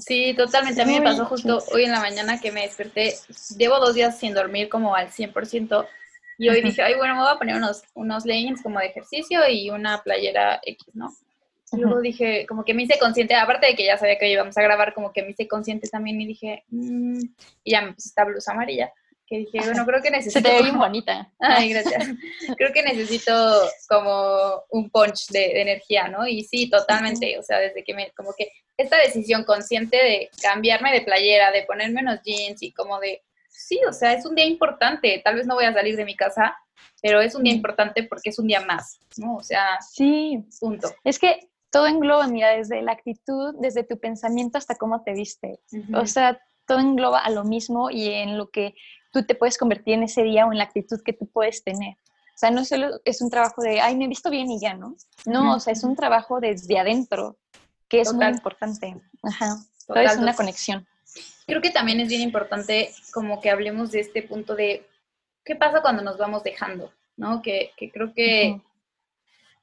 [0.00, 0.82] Sí, totalmente.
[0.82, 3.14] A mí me pasó justo hoy en la mañana que me desperté.
[3.56, 5.86] Llevo dos días sin dormir como al 100%.
[6.38, 9.48] Y hoy dije, ay, bueno, me voy a poner unos, unos leggings como de ejercicio
[9.48, 11.14] y una playera X, ¿no?
[11.76, 14.62] Luego dije, como que me hice consciente, aparte de que ya sabía que íbamos a
[14.62, 17.20] grabar, como que me hice consciente también y dije, mm",
[17.64, 18.92] y ya me puse esta blusa amarilla
[19.26, 20.40] que dije, bueno, creo que necesito...
[20.40, 21.32] Se te ve bien bonita.
[21.38, 22.08] Ay, gracias.
[22.56, 23.32] creo que necesito
[23.88, 26.26] como un punch de, energía, ¿no?
[26.26, 30.92] Y sí, totalmente, o sea, desde que me, como que esta decisión consciente de cambiarme
[30.92, 34.44] de playera, de ponerme unos jeans y como de, sí, o sea, es un día
[34.44, 36.56] importante, tal vez no voy a salir de mi casa,
[37.00, 39.36] pero es un día importante porque es un día más, ¿no?
[39.36, 40.92] O sea, sí, punto.
[41.02, 45.58] Es que todo engloba, mira, desde la actitud, desde tu pensamiento hasta cómo te viste.
[45.92, 48.76] O sea, todo engloba a lo mismo y en lo que
[49.12, 51.94] tú te puedes convertir en ese día o en la actitud que tú puedes tener.
[51.94, 54.74] O sea, no solo es un trabajo de, ay, me he visto bien y ya,
[54.74, 54.94] ¿no?
[55.26, 57.38] No, o sea, es un trabajo desde adentro,
[57.88, 58.96] que es muy importante.
[59.24, 59.56] Ajá.
[59.88, 60.86] Todo es una conexión.
[61.44, 64.86] Creo que también es bien importante como que hablemos de este punto de
[65.44, 67.42] qué pasa cuando nos vamos dejando, ¿no?
[67.42, 68.60] Que, creo que,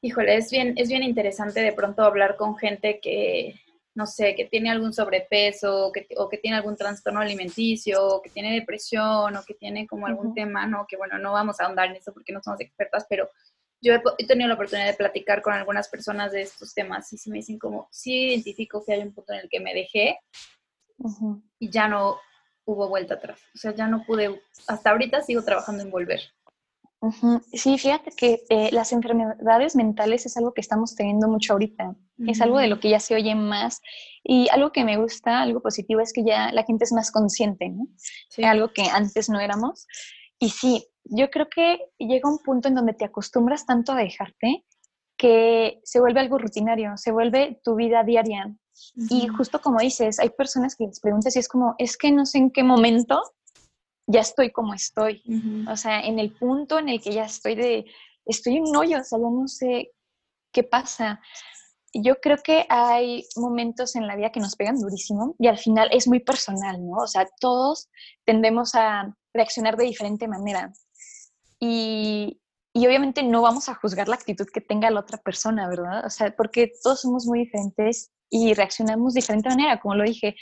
[0.01, 3.55] híjole, es bien, es bien interesante de pronto hablar con gente que,
[3.93, 8.21] no sé, que tiene algún sobrepeso o que, o que tiene algún trastorno alimenticio o
[8.21, 10.85] que tiene depresión o que tiene como algún tema, ¿no?
[10.87, 13.29] Que bueno, no vamos a ahondar en eso porque no somos expertas, pero
[13.81, 17.31] yo he, tenido la oportunidad de platicar con algunas personas de estos temas y si
[17.31, 20.19] me dicen como, sí identifico que hay un punto en el que me dejé
[21.57, 22.17] y ya no
[22.65, 23.39] hubo vuelta atrás.
[23.55, 26.21] O sea, ya no pude, hasta ahorita sigo trabajando en volver.
[27.53, 31.95] Sí, fíjate que eh, las enfermedades mentales es algo que estamos teniendo mucho ahorita.
[32.27, 33.81] Es algo de lo que ya se oye más.
[34.23, 37.69] Y algo que me gusta, algo positivo, es que ya la gente es más consciente,
[37.69, 37.87] ¿no?
[38.47, 39.87] Algo que antes no éramos.
[40.37, 44.63] Y sí, yo creo que llega un punto en donde te acostumbras tanto a dejarte
[45.17, 48.55] que se vuelve algo rutinario, se vuelve tu vida diaria.
[49.09, 52.25] Y justo como dices, hay personas que les preguntas y es como, es que no
[52.25, 53.21] sé en qué momento
[54.12, 55.24] ya estoy como estoy.
[55.69, 57.86] O sea, en el punto en el que ya estoy de,
[58.26, 59.91] estoy en un hoyo, o sea, yo no sé
[60.52, 61.21] qué pasa.
[61.93, 65.89] Yo creo que hay momentos en la vida que nos pegan durísimo y al final
[65.91, 66.97] es muy personal, ¿no?
[66.97, 67.89] O sea, todos
[68.26, 70.71] tendemos a reaccionar de diferente manera.
[71.60, 72.39] Y,
[72.74, 76.06] y obviamente no vamos a juzgar la actitud que tenga la otra persona, ¿verdad?
[76.06, 80.36] O sea, porque todos somos muy diferentes y reaccionamos de diferente manera, como lo dije.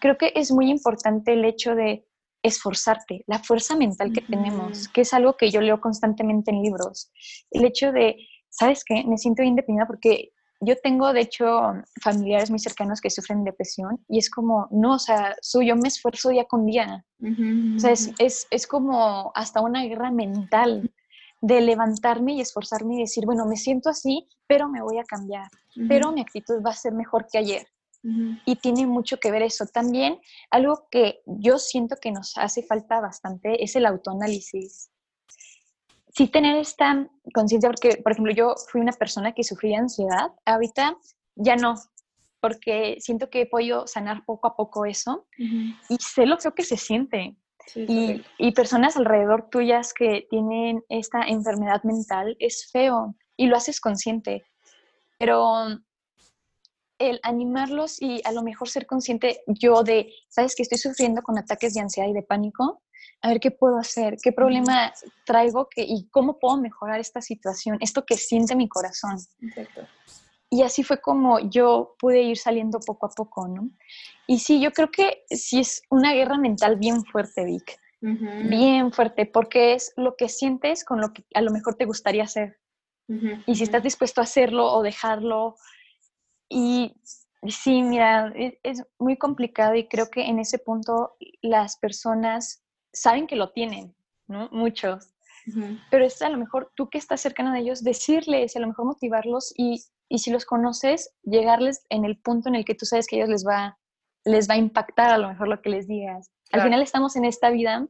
[0.00, 2.07] Creo que es muy importante el hecho de
[2.42, 7.10] esforzarte, la fuerza mental que tenemos, que es algo que yo leo constantemente en libros.
[7.50, 8.16] El hecho de,
[8.48, 9.04] ¿sabes qué?
[9.04, 11.72] Me siento bien deprimida porque yo tengo, de hecho,
[12.02, 16.30] familiares muy cercanos que sufren depresión y es como, no, o sea, yo me esfuerzo
[16.30, 17.04] día con día.
[17.76, 20.92] O sea, es, es, como hasta una guerra mental
[21.40, 25.48] de levantarme y esforzarme y decir, bueno, me siento así, pero me voy a cambiar,
[25.88, 27.66] pero mi actitud va a ser mejor que ayer.
[28.02, 29.66] Y tiene mucho que ver eso.
[29.66, 30.18] También
[30.50, 34.90] algo que yo siento que nos hace falta bastante es el autoanálisis.
[36.14, 40.32] Sí tener esta conciencia, porque, por ejemplo, yo fui una persona que sufría ansiedad.
[40.46, 40.96] Ahorita
[41.36, 41.74] ya no,
[42.40, 46.76] porque siento que he podido sanar poco a poco eso y sé lo que se
[46.76, 47.36] siente.
[47.74, 53.78] y, y, personas alrededor tuyas que tienen esta enfermedad mental es feo y lo haces
[53.80, 54.46] consciente.
[55.18, 55.66] Pero
[56.98, 61.38] el animarlos y a lo mejor ser consciente yo de, sabes que estoy sufriendo con
[61.38, 62.82] ataques de ansiedad y de pánico,
[63.20, 64.92] a ver qué puedo hacer, qué problema
[65.24, 69.18] traigo que, y cómo puedo mejorar esta situación, esto que siente mi corazón.
[70.50, 73.70] Y así fue como yo pude ir saliendo poco a poco, ¿no?
[74.26, 77.78] Y sí, yo creo que sí es una guerra mental bien fuerte, Vic.
[78.00, 82.24] Bien fuerte, porque es lo que sientes con lo que a lo mejor te gustaría
[82.24, 82.58] hacer.
[83.46, 85.56] Y si estás dispuesto a hacerlo o dejarlo.
[86.48, 86.94] Y
[87.46, 93.26] sí, mira, es, es, muy complicado y creo que en ese punto las personas saben
[93.26, 93.94] que lo tienen,
[94.26, 94.48] ¿no?
[94.50, 95.14] Muchos.
[95.90, 98.84] Pero es a lo mejor tú que estás cercano de ellos, decirles, a lo mejor
[98.84, 103.06] motivarlos y, y, si los conoces, llegarles en el punto en el que tú sabes
[103.06, 103.78] que a ellos les va,
[104.26, 106.30] les va a impactar a lo mejor lo que les digas.
[106.52, 107.86] Al final estamos en esta vida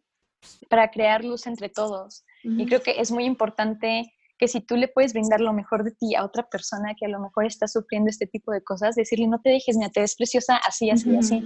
[0.69, 2.25] para crear luz entre todos.
[2.45, 5.91] Y creo que es muy importante que si tú le puedes brindar lo mejor de
[5.91, 9.27] ti a otra persona que a lo mejor está sufriendo este tipo de cosas, decirle,
[9.27, 11.43] no te dejes, ni te ves preciosa así, así, así.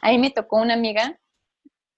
[0.00, 1.18] A mí me tocó una amiga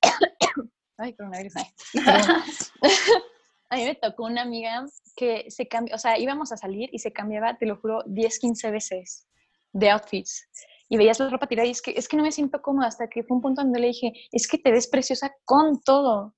[0.96, 1.54] Ay, coronavirus.
[3.70, 4.85] a mí me tocó una amiga
[5.16, 8.38] que se cambió, o sea, íbamos a salir y se cambiaba, te lo juro, 10,
[8.38, 9.26] 15 veces
[9.72, 10.48] de outfits.
[10.88, 13.09] Y veías la ropa tirada y es que, es que no me siento cómoda hasta
[13.09, 16.35] que fue un punto donde le dije, es que te ves preciosa con todo.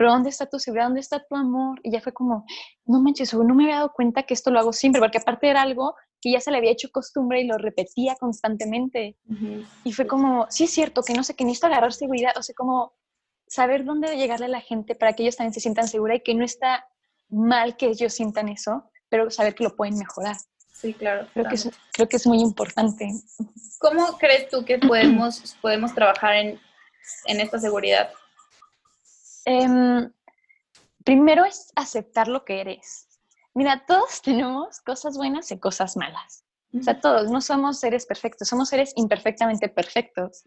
[0.00, 0.86] Pero ¿dónde está tu seguridad?
[0.86, 1.78] ¿Dónde está tu amor?
[1.82, 2.46] Y ya fue como,
[2.86, 5.60] no manches, no me había dado cuenta que esto lo hago siempre, porque aparte era
[5.60, 9.18] algo que ya se le había hecho costumbre y lo repetía constantemente.
[9.84, 12.54] Y fue como, sí es cierto, que no sé, que necesito agarrar seguridad, o sea,
[12.54, 12.94] como
[13.46, 16.34] saber dónde llegarle a la gente para que ellos también se sientan seguros y que
[16.34, 16.86] no está
[17.28, 20.36] mal que ellos sientan eso, pero saber que lo pueden mejorar.
[20.72, 21.28] Sí, claro.
[21.34, 23.10] Creo, que es, creo que es muy importante.
[23.80, 26.58] ¿Cómo crees tú que podemos, podemos trabajar en,
[27.26, 28.08] en esta seguridad?
[29.44, 30.10] Em,
[31.04, 33.08] primero es aceptar lo que eres.
[33.54, 36.44] Mira, todos tenemos cosas buenas y cosas malas.
[36.78, 40.42] O sea, todos no somos seres perfectos, somos seres imperfectamente perfectos.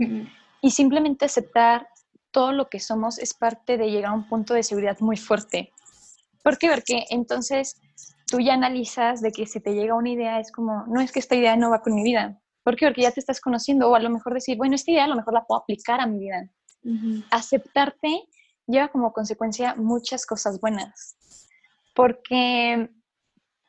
[0.61, 1.85] Y simplemente aceptar
[2.31, 5.73] todo lo que somos es parte de llegar a un punto de seguridad muy fuerte.
[6.41, 6.69] ¿Por qué?
[6.69, 7.75] Porque entonces
[8.27, 11.19] tú ya analizas de que si te llega una idea es como, no es que
[11.19, 12.39] esta idea no va con mi vida.
[12.63, 12.85] ¿Por qué?
[12.85, 15.15] Porque ya te estás conociendo o a lo mejor decir, bueno, esta idea a lo
[15.15, 16.49] mejor la puedo aplicar a mi vida.
[17.31, 18.23] Aceptarte
[18.67, 21.15] lleva como consecuencia muchas cosas buenas.
[21.95, 22.89] Porque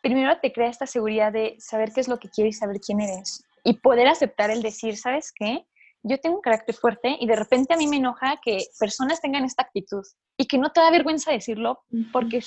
[0.02, 3.00] primero te crea esta seguridad de saber qué es lo que quieres y saber quién
[3.00, 3.44] eres.
[3.64, 5.66] Y poder aceptar el decir, ¿sabes qué?
[6.04, 9.44] yo tengo un carácter fuerte y de repente a mí me enoja que personas tengan
[9.44, 10.04] esta actitud
[10.36, 12.42] y que no te da vergüenza decirlo porque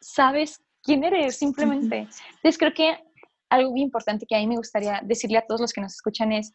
[0.00, 2.08] sabes quién eres simplemente.
[2.36, 2.98] Entonces creo que
[3.50, 6.32] algo muy importante que a mí me gustaría decirle a todos los que nos escuchan
[6.32, 6.54] es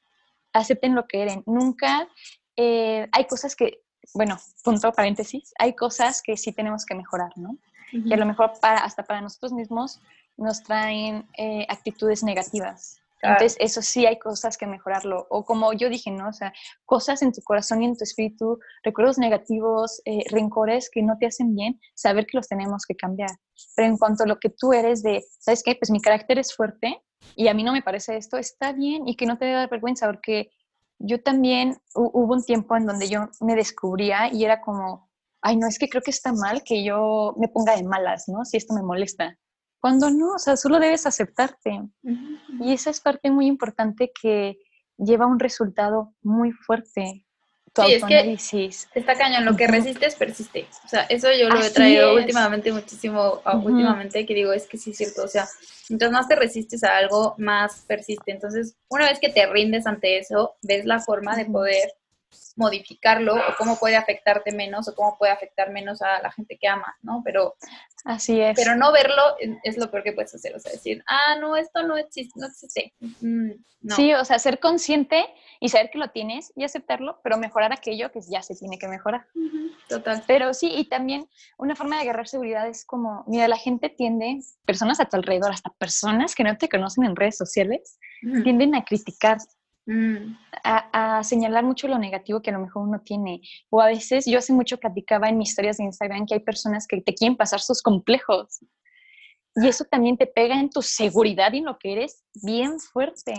[0.54, 1.38] acepten lo que eres.
[1.46, 2.10] Nunca
[2.56, 3.83] eh, hay cosas que,
[4.14, 7.58] bueno, punto paréntesis, hay cosas que sí tenemos que mejorar, ¿no?
[7.92, 10.02] Que a lo mejor para, hasta para nosotros mismos
[10.36, 13.00] nos traen eh, actitudes negativas.
[13.24, 15.28] Entonces, eso sí hay cosas que mejorarlo.
[15.30, 16.28] O como yo dije, ¿no?
[16.28, 16.54] O sea,
[16.86, 21.28] cosas en tu corazón y en tu espíritu, recuerdos negativos, eh, rencores que no te
[21.28, 23.30] hacen bien, saber que los tenemos que cambiar.
[23.76, 25.76] Pero en cuanto a lo que tú eres de, ¿sabes qué?
[25.76, 27.02] Pues mi carácter es fuerte
[27.36, 30.08] y a mí no me parece esto, está bien y que no te dé vergüenza
[30.08, 30.52] porque
[31.00, 35.10] yo también hubo un tiempo en donde yo me descubría y era como,
[35.42, 38.46] ay, no, es que creo que está mal que yo me ponga de malas, ¿no?
[38.46, 39.38] Si esto me molesta.
[39.80, 41.82] Cuando no, o sea, solo debes aceptarte.
[42.62, 44.58] Y esa es parte muy importante que
[44.98, 47.26] lleva un resultado muy fuerte.
[47.74, 48.84] Tu sí, autoanálisis.
[48.84, 50.68] Es que está cañón, lo que resistes persiste.
[50.86, 54.92] O sea, eso yo lo he traído últimamente muchísimo, últimamente, que digo, es que sí
[54.92, 55.24] es cierto.
[55.24, 55.48] O sea,
[55.90, 58.32] mientras más te resistes a algo, más persiste.
[58.32, 61.94] Entonces, una vez que te rindes ante eso, ves la forma de poder
[62.56, 66.68] modificarlo o cómo puede afectarte menos o cómo puede afectar menos a la gente que
[66.68, 67.22] ama, ¿no?
[67.24, 67.56] Pero
[68.06, 68.56] así es.
[68.56, 69.22] Pero no verlo
[69.64, 72.48] es lo peor que puedes hacer, o sea, decir, ah, no, esto no existe, no
[72.48, 72.94] existe.
[73.22, 73.52] Mm,
[73.90, 75.26] sí, o sea, ser consciente
[75.60, 78.88] y saber que lo tienes y aceptarlo, pero mejorar aquello que ya se tiene que
[78.88, 79.28] mejorar.
[79.88, 80.24] Total.
[80.28, 84.40] Pero sí, y también una forma de agarrar seguridad es como, mira, la gente tiende,
[84.66, 88.00] personas a tu alrededor, hasta personas que no te conocen en redes sociales,
[88.44, 89.38] tienden a criticar
[89.86, 90.38] Mm.
[90.64, 93.42] A, señalar mucho lo negativo que a lo mejor uno tiene.
[93.70, 96.88] O a veces, yo hace mucho platicaba en mis historias de Instagram que hay personas
[96.88, 98.60] que te quieren pasar sus complejos.
[99.56, 103.34] Y eso también te pega en tu seguridad y en lo que eres bien fuerte.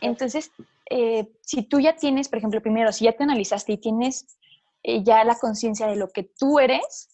[0.00, 0.50] Entonces,
[0.90, 4.38] eh, si tú ya tienes, por ejemplo, primero, si ya te analizaste y tienes
[4.82, 7.08] eh, ya la conciencia de lo que tú eres,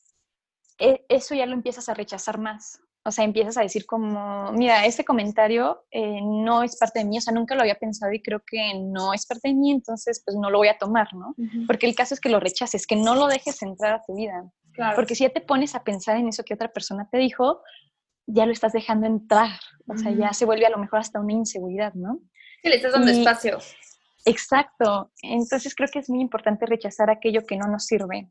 [0.79, 2.81] eh, eso ya lo empiezas a rechazar más.
[3.07, 7.19] O sea, empiezas a decir como, mira, este comentario eh, no es parte de mí,
[7.19, 10.23] o sea, nunca lo había pensado y creo que no es parte de mí, entonces
[10.25, 11.35] pues no lo voy a tomar, ¿no?
[11.67, 14.51] Porque el caso es que lo rechaces, que no lo dejes entrar a tu vida.
[14.97, 17.63] Porque si ya te pones a pensar en eso que otra persona te dijo,
[18.27, 21.35] ya lo estás dejando entrar, o sea, ya se vuelve a lo mejor hasta una
[21.35, 22.21] inseguridad, ¿no?
[22.63, 23.59] Sí, le estás dando espacio.
[24.25, 28.31] Exacto, entonces creo que es muy importante rechazar aquello que no nos sirve.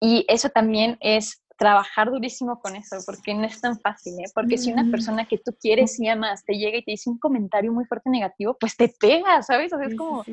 [0.00, 4.30] Y eso también es trabajar durísimo con eso, porque no es tan fácil, ¿eh?
[4.34, 7.18] Porque si una persona que tú quieres y amas te llega y te dice un
[7.18, 9.70] comentario muy fuerte negativo, pues te pega, ¿sabes?
[9.74, 10.24] O sea, es como,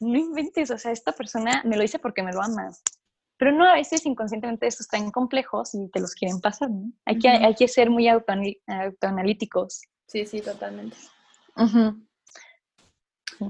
[0.00, 2.70] no inventes, o sea, esta persona me lo dice porque me lo ama.
[3.36, 6.90] Pero no, a veces inconscientemente estos están complejos y te los quieren pasar, ¿no?
[7.04, 9.82] Hay, que, hay que ser muy autoanalíticos.
[10.06, 10.96] Sí, sí, totalmente.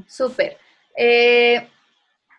[0.08, 0.56] Súper.
[0.96, 1.68] Eh,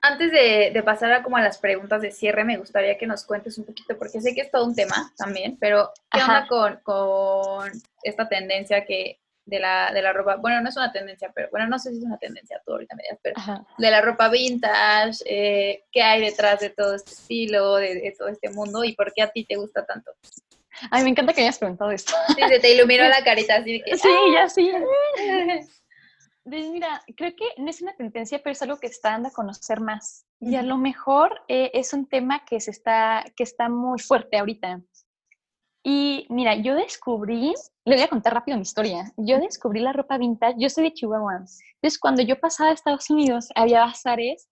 [0.04, 3.58] antes de, pasar a como a las preguntas de cierre, me gustaría que nos cuentes
[3.58, 7.72] un poquito, porque sé que es todo un tema también, pero ¿qué onda con,
[8.04, 10.36] esta tendencia que de la, de la ropa?
[10.36, 12.98] Bueno, no es una tendencia, pero bueno, no sé si es una tendencia, tú ahorita
[12.98, 18.14] me pero de la ropa vintage, eh, ¿qué hay detrás de todo este estilo, de,
[18.20, 20.12] todo este mundo y por qué a ti te gusta tanto?
[20.92, 22.12] Ay, me encanta que hayas preguntado esto.
[22.36, 23.98] Sí, se te iluminó la carita así de que...
[23.98, 24.70] Sí, ya sí.
[26.46, 29.80] Mira, creo que no es una tendencia, pero es algo que está dando a conocer
[29.80, 30.26] más.
[30.40, 34.38] Y a lo mejor eh, es un tema que, se está, que está muy fuerte
[34.38, 34.82] ahorita.
[35.84, 37.54] Y mira, yo descubrí,
[37.86, 39.12] le voy a contar rápido mi historia.
[39.16, 41.36] Yo descubrí la ropa vintage, yo soy de Chihuahua.
[41.36, 44.50] Entonces, cuando yo pasaba a Estados Unidos, había bazares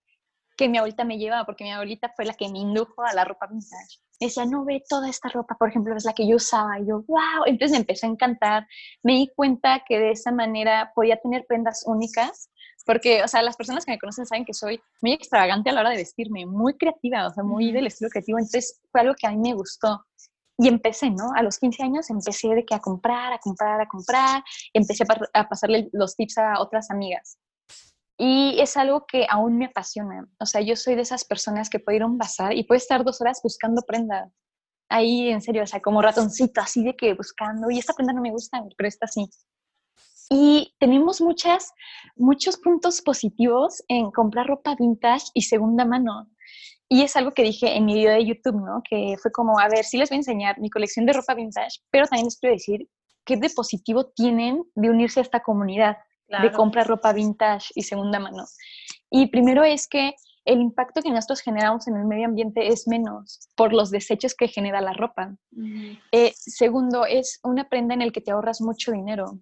[0.56, 3.26] que mi abuelita me llevaba, porque mi abuelita fue la que me indujo a la
[3.26, 6.80] ropa vintage decía, no ve toda esta ropa, por ejemplo, es la que yo usaba.
[6.80, 7.46] Y yo, wow.
[7.46, 8.68] Entonces me empecé a encantar.
[9.04, 12.50] Me di cuenta que de esa manera podía tener prendas únicas,
[12.86, 15.82] porque, o sea, las personas que me conocen saben que soy muy extravagante a la
[15.82, 18.40] hora de vestirme, muy creativa, o sea, muy del estilo creativo.
[18.40, 20.06] Entonces fue algo que a mí me gustó.
[20.58, 21.32] Y empecé, ¿no?
[21.36, 24.44] A los 15 años empecé de que a comprar, a comprar, a comprar.
[24.74, 25.04] Empecé
[25.34, 27.38] a pasarle los tips a otras amigas.
[28.18, 30.28] Y es algo que aún me apasiona.
[30.40, 32.78] O sea, yo soy de esas personas que puede ir a un bazar y puede
[32.78, 34.32] estar dos horas buscando prendas.
[34.90, 37.72] Ahí, en serio, o sea, como ratoncito, así de que buscando.
[37.72, 39.30] Y esta prenda no me gusta, pero esta sí.
[40.30, 41.74] Y tenemos muchas,
[42.16, 46.30] muchos puntos positivos en comprar ropa vintage y segunda mano.
[46.88, 48.82] Y es algo que dije en mi video de YouTube, ¿no?
[48.90, 51.80] Que fue como, a ver, sí les voy a enseñar mi colección de ropa vintage,
[51.90, 52.88] pero también les quiero decir
[53.26, 55.98] qué de positivo tienen de unirse a esta comunidad
[56.42, 58.46] de comprar ropa vintage y segunda mano.
[59.10, 60.14] Y primero es que
[60.46, 64.48] el impacto que nosotros generamos en el medio ambiente es menos por los desechos que
[64.48, 65.36] genera la ropa.
[66.12, 69.40] Eh, segundo, es una prenda en el que te ahorras mucho dinero,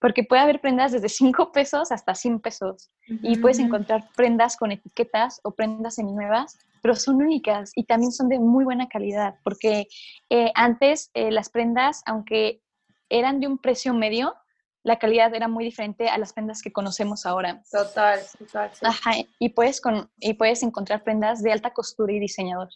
[0.00, 4.70] porque puede haber prendas desde 5 pesos hasta 100 pesos y puedes encontrar prendas con
[4.70, 9.88] etiquetas o prendas seminuevas, pero son únicas y también son de muy buena calidad, porque
[10.30, 12.62] eh, antes eh, las prendas, aunque
[13.08, 14.34] eran de un precio medio,
[14.88, 17.62] la calidad era muy diferente a las prendas que conocemos ahora.
[17.70, 18.70] Total, total.
[18.82, 22.70] Ajá, y puedes, con, y puedes encontrar prendas de alta costura y diseñador.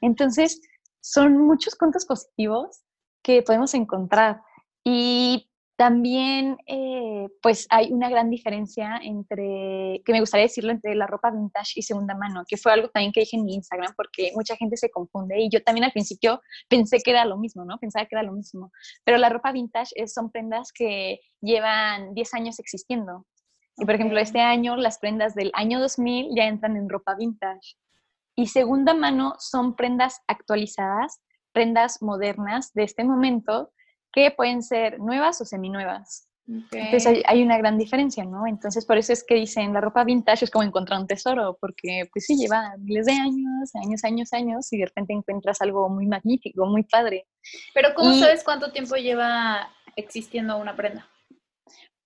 [0.00, 0.62] Entonces,
[1.00, 2.80] son muchos puntos positivos
[3.22, 4.40] que podemos encontrar.
[4.82, 5.47] Y
[5.78, 11.30] también, eh, pues hay una gran diferencia entre, que me gustaría decirlo, entre la ropa
[11.30, 14.56] vintage y segunda mano, que fue algo también que dije en mi Instagram, porque mucha
[14.56, 17.78] gente se confunde y yo también al principio pensé que era lo mismo, ¿no?
[17.78, 18.72] Pensaba que era lo mismo.
[19.04, 23.24] Pero la ropa vintage es, son prendas que llevan 10 años existiendo.
[23.76, 27.76] Y por ejemplo, este año las prendas del año 2000 ya entran en ropa vintage.
[28.34, 31.20] Y segunda mano son prendas actualizadas,
[31.52, 33.70] prendas modernas de este momento
[34.12, 36.28] que pueden ser nuevas o seminuevas.
[36.48, 38.46] Entonces hay, una gran diferencia, ¿no?
[38.46, 42.08] Entonces por eso es que dicen la ropa vintage es como encontrar un tesoro, porque
[42.10, 46.06] pues sí, lleva miles de años, años, años, años, y de repente encuentras algo muy
[46.06, 47.26] magnífico, muy padre.
[47.74, 51.06] Pero ¿cómo sabes cuánto tiempo lleva existiendo una prenda?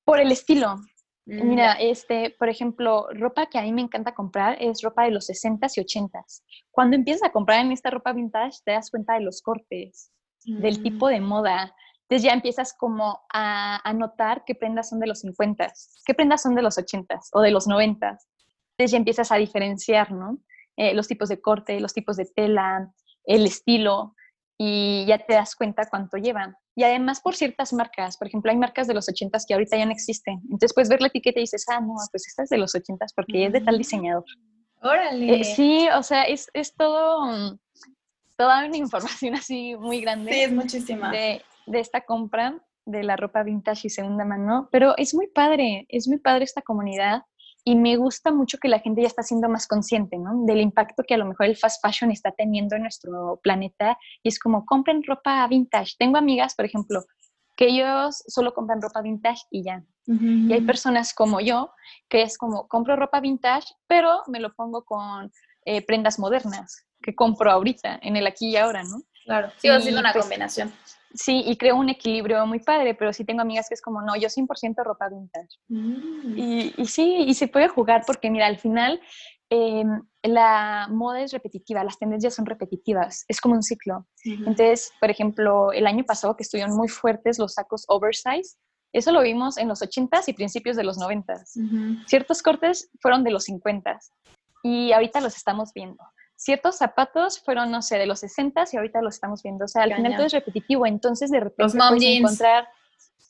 [0.04, 0.76] Por el estilo.
[1.24, 5.12] Mm, Mira, este, por ejemplo, ropa que a mí me encanta comprar es ropa de
[5.12, 6.42] los 60s y 80s.
[6.72, 10.10] Cuando empiezas a comprar en esta ropa vintage, te das cuenta de los cortes,
[10.44, 11.10] del tipo mm.
[11.10, 11.76] de moda,
[12.12, 15.72] entonces ya empiezas como a, notar qué prendas son de los 50,
[16.04, 18.06] qué prendas son de los 80 o de los 90.
[18.06, 20.38] Entonces ya empiezas a diferenciar, ¿no?
[20.76, 22.92] Eh, los tipos de corte, los tipos de tela,
[23.24, 24.14] el estilo,
[24.58, 26.54] y ya te das cuenta cuánto llevan.
[26.76, 29.86] Y además por ciertas marcas, por ejemplo, hay marcas de los 80 que ahorita ya
[29.86, 30.42] no existen.
[30.44, 33.06] Entonces puedes ver la etiqueta y dices, ah, no, pues esta es de los 80
[33.16, 34.24] porque es de tal diseñador.
[34.82, 35.40] Órale.
[35.40, 37.58] Eh, sí, o sea, es, es todo, mm,
[38.36, 40.30] toda una información así muy grande.
[40.30, 41.10] Sí, es muchísima.
[41.10, 45.86] De, de esta compra de la ropa vintage y segunda mano, pero es muy padre,
[45.88, 47.22] es muy padre esta comunidad
[47.64, 50.44] y me gusta mucho que la gente ya está siendo más consciente, ¿no?
[50.44, 54.28] Del impacto que a lo mejor el fast fashion está teniendo en nuestro planeta y
[54.28, 55.92] es como, compren ropa vintage.
[55.96, 57.04] Tengo amigas, por ejemplo,
[57.56, 59.84] que ellos solo compran ropa vintage y ya.
[60.04, 61.72] Y hay personas como yo,
[62.08, 65.30] que es como, compro ropa vintage, pero me lo pongo con
[65.64, 69.02] eh, prendas modernas, que compro ahorita, en el aquí y ahora, ¿no?
[69.24, 70.72] Claro, sigo haciendo una pues, combinación.
[71.14, 74.16] Sí, y creo un equilibrio muy padre, pero sí tengo amigas que es como, no,
[74.16, 75.58] yo 100% ropa vintage.
[75.68, 76.38] Mm.
[76.38, 79.00] Y, y, sí, y se puede jugar porque, mira, al final
[79.54, 84.06] Em, la moda es repetitiva, las tendencias son repetitivas, es como un ciclo.
[84.24, 88.56] Entonces, por ejemplo, el año pasado que estuvieron muy fuertes los sacos oversize,
[88.94, 92.06] eso lo vimos en los 80s y principios de los 90s.
[92.06, 94.12] Ciertos cortes fueron de los 50s
[94.62, 96.02] y ahorita los estamos viendo.
[96.42, 99.66] Ciertos zapatos fueron, no sé, de los 60s y ahorita los estamos viendo.
[99.66, 102.66] O sea, al final todo es repetitivo, entonces de repente puedes encontrar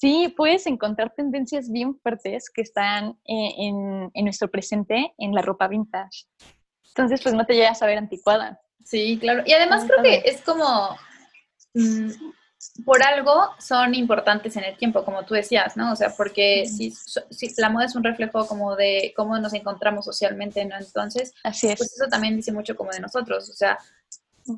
[0.02, 5.68] Sí, puedes encontrar tendencias bien fuertes que están eh, en, nuestro presente en la ropa
[5.68, 6.24] vintage.
[6.88, 8.60] Entonces, pues no te llegas a ver anticuada.
[8.84, 9.44] Sí, claro.
[9.46, 10.96] Y además creo que es como,
[11.74, 12.10] mm,
[12.84, 15.92] por algo son importantes en el tiempo, como tú decías, ¿no?
[15.92, 16.92] O sea, porque si,
[17.58, 20.76] la moda es un reflejo como de cómo nos encontramos socialmente, ¿no?
[20.78, 21.76] Entonces, Así es.
[21.76, 23.78] pues eso también dice mucho como de nosotros, o sea,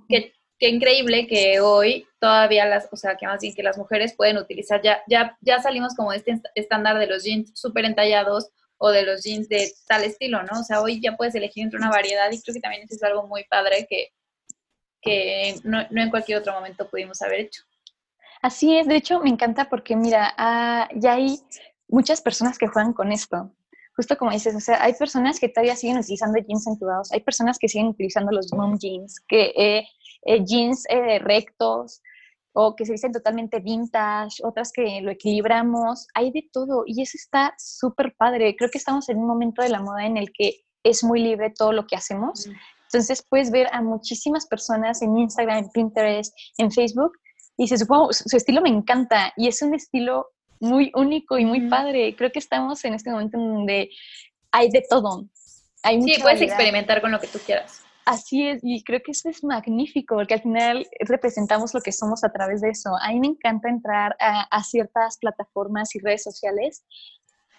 [0.08, 4.14] que qué increíble que hoy todavía las, o sea, que más bien que las mujeres
[4.14, 8.50] pueden utilizar, ya, ya, ya salimos como de este estándar de los jeans súper entallados
[8.78, 10.60] o de los jeans de tal estilo, ¿no?
[10.60, 13.02] O sea, hoy ya puedes elegir entre una variedad y creo que también eso es
[13.02, 14.08] algo muy padre que,
[15.00, 17.62] que no, en cualquier otro momento pudimos haber hecho.
[18.44, 21.40] Así es, de hecho me encanta porque mira, ah, ya hay
[21.88, 23.50] muchas personas que juegan con esto
[23.96, 27.58] justo como dices, o sea, hay personas que todavía siguen utilizando jeans entubados, hay personas
[27.58, 29.86] que siguen utilizando los mom jeans, que eh,
[30.26, 32.02] eh, jeans eh, rectos
[32.52, 37.16] o que se dicen totalmente vintage, otras que lo equilibramos, hay de todo y eso
[37.16, 38.54] está súper padre.
[38.56, 41.50] Creo que estamos en un momento de la moda en el que es muy libre
[41.50, 42.48] todo lo que hacemos.
[42.84, 47.12] Entonces puedes ver a muchísimas personas en Instagram, en Pinterest, en Facebook
[47.56, 50.28] y dices, wow, su estilo me encanta y es un estilo
[50.60, 52.14] muy único y muy padre.
[52.16, 53.90] Creo que estamos en este momento en donde
[54.50, 55.24] hay de todo.
[55.82, 57.84] Hay sí, puedes experimentar con lo que tú quieras.
[58.06, 62.22] Así es, y creo que eso es magnífico, porque al final representamos lo que somos
[62.22, 62.90] a través de eso.
[63.00, 66.84] A mí me encanta entrar a, ciertas plataformas y redes sociales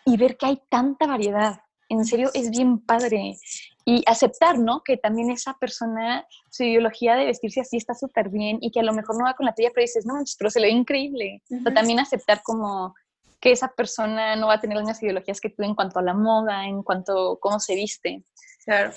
[0.06, 1.62] y ver que hay tanta variedad.
[1.89, 3.38] En serio, es bien padre.
[3.86, 4.81] Y aceptar, ¿no?
[4.83, 8.83] Que también esa persona, su ideología de vestirse así está súper bien y que a
[8.83, 11.43] lo mejor no va con la tuya, pero dices, no, pero se le ve increíble.
[11.65, 12.95] O también aceptar como
[13.39, 16.01] que esa persona no va a tener las mismas ideologías que tú en cuanto a
[16.01, 18.23] la moda, en cuanto a cómo se viste.
[18.65, 18.91] Claro.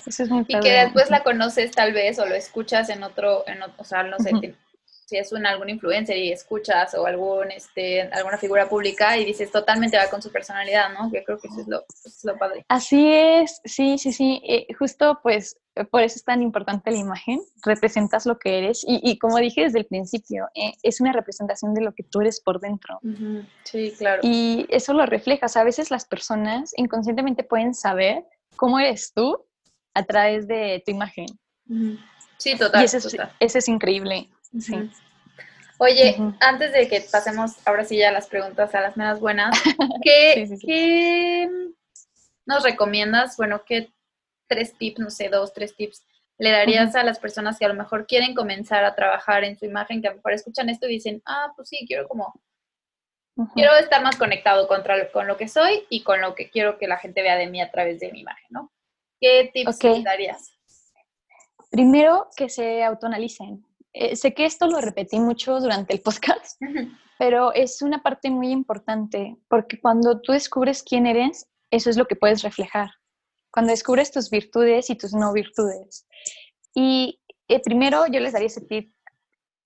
[0.47, 4.01] y que después la conoces tal vez o lo escuchas en otro, en o sea,
[4.01, 4.31] no sé,
[5.09, 9.51] si es un, algún influencer y escuchas o algún, este, alguna figura pública y dices
[9.51, 11.11] totalmente va con su personalidad, ¿no?
[11.11, 12.63] Que creo que eso es lo, es lo padre.
[12.69, 14.39] Así es, sí, sí, sí.
[14.47, 15.57] Eh, justo pues
[15.89, 19.63] por eso es tan importante la imagen, representas lo que eres y, y como dije
[19.63, 22.99] desde el principio, eh, es una representación de lo que tú eres por dentro.
[23.63, 24.21] Sí, claro.
[24.23, 25.57] Y eso lo reflejas.
[25.57, 29.43] A veces las personas inconscientemente pueden saber cómo eres tú
[29.95, 31.27] a través de tu imagen.
[32.39, 32.81] Sí, total.
[32.81, 32.97] Y ese,
[33.39, 34.29] Es, increíble.
[34.57, 34.89] Sí.
[35.77, 39.55] Oye, antes de que pasemos ahora sí ya las preguntas a las menos buenas,
[40.03, 41.49] ¿qué,
[42.45, 43.37] nos recomiendas?
[43.37, 43.91] Bueno, ¿qué
[44.47, 46.03] tres tips, no sé, dos, tres tips
[46.39, 49.65] le darías a las personas que a lo mejor quieren comenzar a trabajar en su
[49.65, 52.33] imagen, que a lo mejor escuchan esto y dicen, ah, pues sí, quiero como,
[53.53, 56.87] quiero estar más conectado contra, con lo que soy y con lo que quiero que
[56.87, 58.71] la gente vea de mí a través de mi imagen, ¿no?
[59.19, 60.53] ¿Qué tips darías?
[61.69, 63.68] Primero, que se autoanalicen.
[63.93, 66.59] Eh, sé que esto lo repetí mucho durante el podcast,
[67.19, 72.05] pero es una parte muy importante porque cuando tú descubres quién eres, eso es lo
[72.05, 72.89] que puedes reflejar.
[73.51, 76.05] Cuando descubres tus virtudes y tus no virtudes.
[76.75, 78.93] Y eh, primero yo les daría ese tip,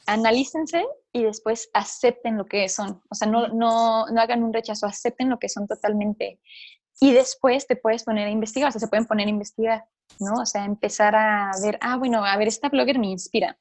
[0.05, 3.01] analícense y después acepten lo que son.
[3.09, 6.39] O sea, no, no, no hagan un rechazo, acepten lo que son totalmente
[7.01, 9.85] y después te puedes poner a investigar, o sea, se pueden poner a investigar,
[10.19, 10.41] ¿no?
[10.41, 13.57] O sea, empezar a ver, ah, bueno, a ver, esta blogger me inspira.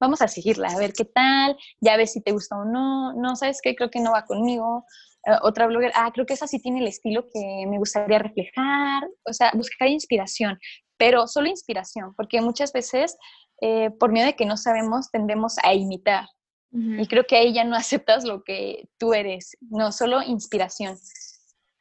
[0.00, 3.36] Vamos a seguirla, a ver qué tal, ya ves si te gusta o no, no,
[3.36, 3.74] ¿sabes qué?
[3.74, 4.84] Creo que no va conmigo.
[5.26, 9.02] Eh, otra blogger, ah, creo que esa sí tiene el estilo que me gustaría reflejar,
[9.24, 10.58] o sea, buscar inspiración,
[10.96, 13.16] pero solo inspiración, porque muchas veces,
[13.60, 16.26] eh, por miedo de que no sabemos, tendemos a imitar.
[16.70, 20.96] Y creo que ahí ya no aceptas lo que tú eres, no, solo inspiración.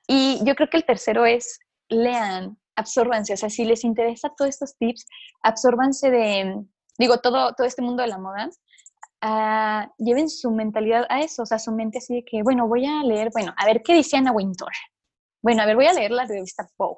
[0.07, 1.59] Y yo creo que el tercero es
[1.89, 5.05] lean, absorbanse, o sea, si les interesa todos estos tips,
[5.43, 6.63] absorbanse de,
[6.97, 8.49] digo, todo, todo este mundo de la moda,
[9.23, 12.85] uh, lleven su mentalidad a eso, o sea, su mente así de que, bueno, voy
[12.85, 14.71] a leer, bueno, a ver qué dice Anna Wintour.
[15.41, 16.97] Bueno, a ver, voy a leer la revista Vogue.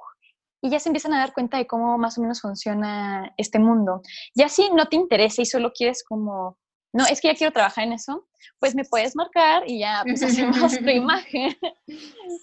[0.62, 4.02] Y ya se empiezan a dar cuenta de cómo más o menos funciona este mundo.
[4.36, 6.58] Ya si no te interesa y solo quieres como
[6.92, 8.28] no, es que ya quiero trabajar en eso,
[8.60, 11.56] pues me puedes marcar y ya pues hacemos tu imagen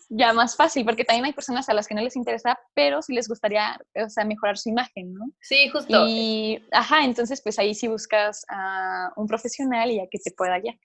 [0.08, 3.12] ya más fácil, porque también hay personas a las que no les interesa, pero sí
[3.12, 5.24] les gustaría, o sea, mejorar su imagen, ¿no?
[5.40, 6.06] Sí, justo.
[6.08, 10.60] Y, ajá, entonces pues ahí sí buscas a un profesional y a que te pueda
[10.60, 10.76] guiar.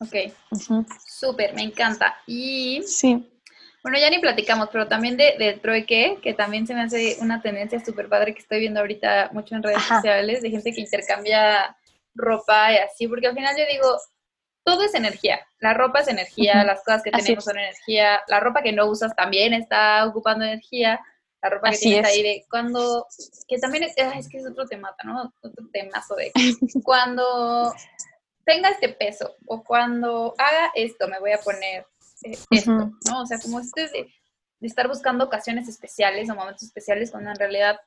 [0.00, 0.32] Ok,
[1.06, 2.16] súper, me encanta.
[2.26, 3.28] Y sí.
[3.82, 7.42] Bueno, ya ni platicamos, pero también de, del trueque, que también se me hace una
[7.42, 11.76] tendencia súper padre que estoy viendo ahorita mucho en redes sociales, de gente que intercambia
[12.18, 13.98] ropa y así, porque al final yo digo,
[14.64, 15.40] todo es energía.
[15.60, 19.16] La ropa es energía, las cosas que tenemos son energía, la ropa que no usas
[19.16, 21.00] también está ocupando energía,
[21.40, 23.06] la ropa que tienes ahí de cuando,
[23.46, 25.32] que también es, es que es otro tema, ¿no?
[25.42, 26.32] Otro temazo de
[26.84, 27.72] cuando
[28.44, 31.86] tenga este peso o cuando haga esto me voy a poner
[32.24, 33.22] eh, esto, ¿no?
[33.22, 34.08] O sea, como este de,
[34.60, 37.78] de, estar buscando ocasiones especiales o momentos especiales cuando en realidad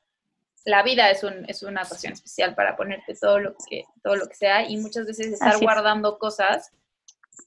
[0.64, 4.26] la vida es, un, es una ocasión especial para ponerte todo lo que, todo lo
[4.26, 6.70] que sea y muchas veces estar guardando cosas,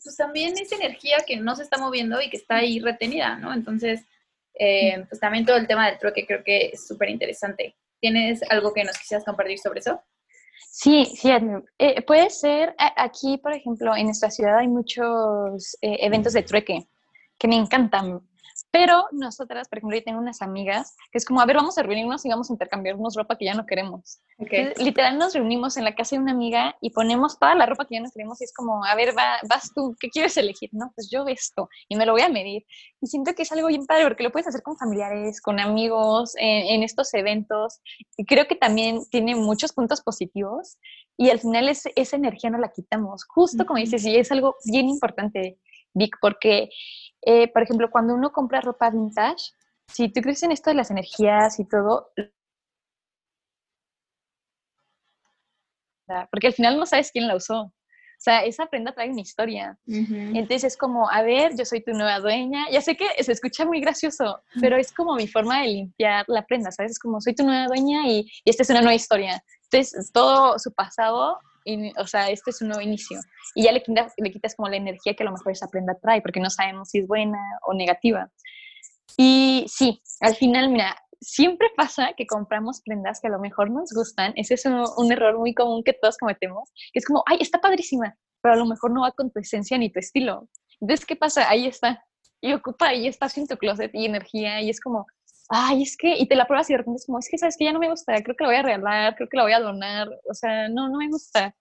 [0.04, 3.54] pues también es energía que no se está moviendo y que está ahí retenida, ¿no?
[3.54, 4.02] Entonces,
[4.54, 7.76] eh, pues también todo el tema del trueque creo que es súper interesante.
[8.00, 10.02] ¿Tienes algo que nos quisieras compartir sobre eso?
[10.70, 11.30] Sí, sí,
[11.80, 16.88] eh, puede ser, aquí por ejemplo en nuestra ciudad hay muchos eh, eventos de trueque
[17.38, 18.22] que me encantan.
[18.76, 21.84] Pero nosotras, por ejemplo, yo tengo unas amigas que es como, a ver, vamos a
[21.84, 24.20] reunirnos y vamos a intercambiarnos ropa que ya no queremos.
[24.78, 27.96] literal nos reunimos en la casa de una amiga y ponemos toda la ropa que
[27.96, 30.72] ya no queremos y es como, a ver, vas tú, ¿qué quieres elegir?
[30.74, 32.66] No, pues yo esto y me lo voy a medir.
[33.00, 36.34] Y siento que es algo bien padre porque lo puedes hacer con familiares, con amigos,
[36.38, 37.80] en, estos eventos.
[38.18, 40.78] Y creo que también tiene muchos puntos positivos
[41.16, 43.24] y al final es, esa energía no la quitamos.
[43.24, 45.60] Justo como dices, y es algo bien importante,
[45.96, 46.70] Vic, porque
[47.26, 49.52] eh, por ejemplo, cuando uno compra ropa vintage,
[49.88, 52.12] si tú crees en esto de las energías y todo,
[56.32, 57.62] porque al final no sabes quién la usó.
[57.62, 59.78] O sea, esa prenda trae una historia.
[59.88, 62.66] Entonces es como, a ver, yo soy tu nueva dueña.
[62.72, 66.46] Ya sé que se escucha muy gracioso, pero es como mi forma de limpiar la
[66.46, 66.94] prenda, ¿sabes?
[66.94, 69.44] Es como, soy tu nueva dueña y, y esta es una nueva historia.
[69.64, 71.40] Entonces, todo su pasado
[71.98, 73.20] o sea, este es un nuevo inicio.
[73.56, 75.96] Y ya le quitas, le quitas como la energía que a lo mejor esa prenda
[76.02, 78.30] trae, porque no sabemos si es buena o negativa.
[79.18, 83.92] Y sí, al final, mira, siempre pasa que compramos prendas que a lo mejor nos
[83.94, 84.34] gustan.
[84.36, 86.70] Ese es un, error muy común que todos cometemos.
[86.94, 89.92] Es como, ay, está padrísima, pero a lo mejor no va con tu esencia ni
[89.92, 90.50] tu estilo.
[90.82, 91.50] Entonces, ¿qué pasa?
[91.50, 92.04] Ahí está.
[92.42, 94.62] Y ocupa ahí está en tu closet y energía.
[94.62, 95.08] Y es como,
[95.50, 97.56] ay, es que, y te la pruebas y de repente es como, es que sabes
[97.58, 99.54] que ya no me gusta, creo que la voy a regalar, creo que la voy
[99.54, 101.56] a donar, o sea, no, no me gusta.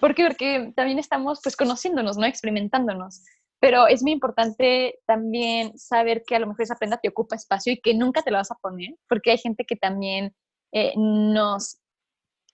[0.00, 0.26] ¿Por qué?
[0.26, 2.26] Porque también estamos pues conociéndonos, ¿no?
[2.26, 3.22] Experimentándonos.
[3.60, 7.72] Pero es muy importante también saber que a lo mejor esa prenda te ocupa espacio
[7.72, 10.34] y que nunca te la vas a poner, porque hay gente que también
[10.72, 11.78] eh, nos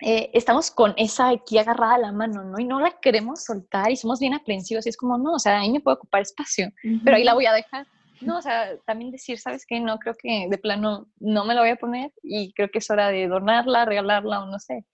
[0.00, 2.58] eh, estamos con esa aquí agarrada a la mano, ¿no?
[2.58, 5.60] Y no la queremos soltar y somos bien aprensivos y es como, no, o sea,
[5.60, 6.68] ahí me puede ocupar espacio,
[7.04, 7.86] pero ahí la voy a dejar.
[8.20, 9.80] No, o sea, también decir, ¿sabes qué?
[9.80, 12.90] No, creo que de plano no me la voy a poner y creo que es
[12.90, 14.84] hora de donarla, regalarla o no sé.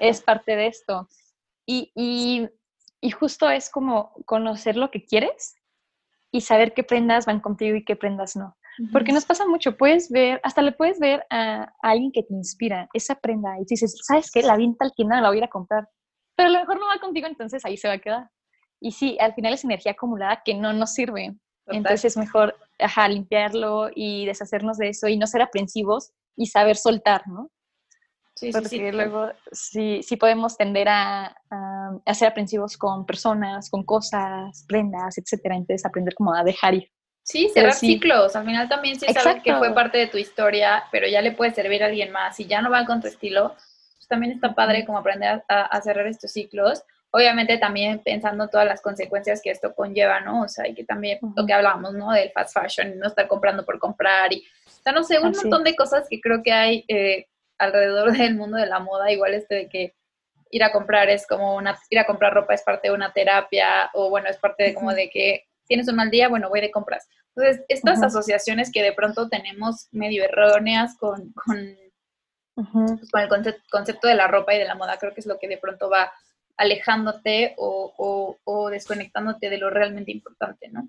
[0.00, 1.08] Es parte de esto.
[1.66, 2.48] Y, y,
[3.00, 5.56] y, justo es como conocer lo que quieres
[6.30, 8.56] y saber qué prendas van contigo y qué prendas no.
[8.92, 12.88] Porque nos pasa mucho, puedes ver, hasta le puedes ver a, alguien que te inspira
[12.92, 14.42] esa prenda y dices, ¿sabes qué?
[14.42, 15.88] La vi en tal tienda, la voy a ir a comprar.
[16.34, 18.30] Pero a lo mejor no va contigo, entonces ahí se va a quedar.
[18.80, 21.36] Y sí, al final es energía acumulada que no nos sirve.
[21.66, 26.76] Entonces es mejor ajá, limpiarlo y deshacernos de eso y no ser aprensivos y saber
[26.76, 27.50] soltar, ¿no?
[28.34, 31.36] Sí, Porque sí, luego sí, sí podemos tender a,
[32.04, 35.54] a, ser aprensivos con personas, con cosas, prendas, etcétera.
[35.54, 36.90] Entonces aprender como a dejar ir.
[37.22, 38.34] Sí, cerrar ciclos.
[38.34, 41.54] Al final también sí sabes que fue parte de tu historia, pero ya le puede
[41.54, 42.34] servir a alguien más.
[42.34, 43.54] Si ya no va con tu estilo,
[43.96, 46.82] pues también está padre como aprender a, a cerrar estos ciclos
[47.14, 50.42] obviamente también pensando todas las consecuencias que esto conlleva, ¿no?
[50.42, 52.10] O sea, y que también lo que hablábamos, ¿no?
[52.10, 55.62] Del fast fashion, no estar comprando por comprar y, o sea, no sé, un montón
[55.62, 59.54] de cosas que creo que hay eh, alrededor del mundo de la moda, igual este
[59.54, 59.94] de que
[60.50, 63.90] ir a comprar es como una, ir a comprar ropa es parte de una terapia
[63.94, 66.72] o bueno, es parte de como de que tienes un mal día, bueno, voy de
[66.72, 67.08] compras.
[67.36, 71.76] Entonces, estas asociaciones que de pronto tenemos medio erróneas con, con,
[72.54, 75.38] pues, con el concepto de la ropa y de la moda, creo que es lo
[75.38, 76.12] que de pronto va
[76.56, 80.88] alejándote o, desconectándote de lo realmente importante, ¿no?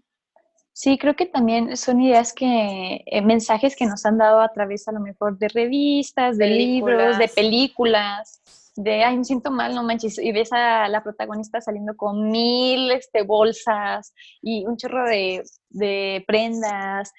[0.74, 4.88] Sí, creo que también son ideas que, eh, mensajes que nos han dado a través
[4.90, 8.42] a lo mejor de revistas, de libros, de películas,
[8.76, 12.92] de, ay, me siento mal, no manches, y ves a la protagonista saliendo con mil
[12.92, 17.14] este, bolsas y un chorro de, de prendas.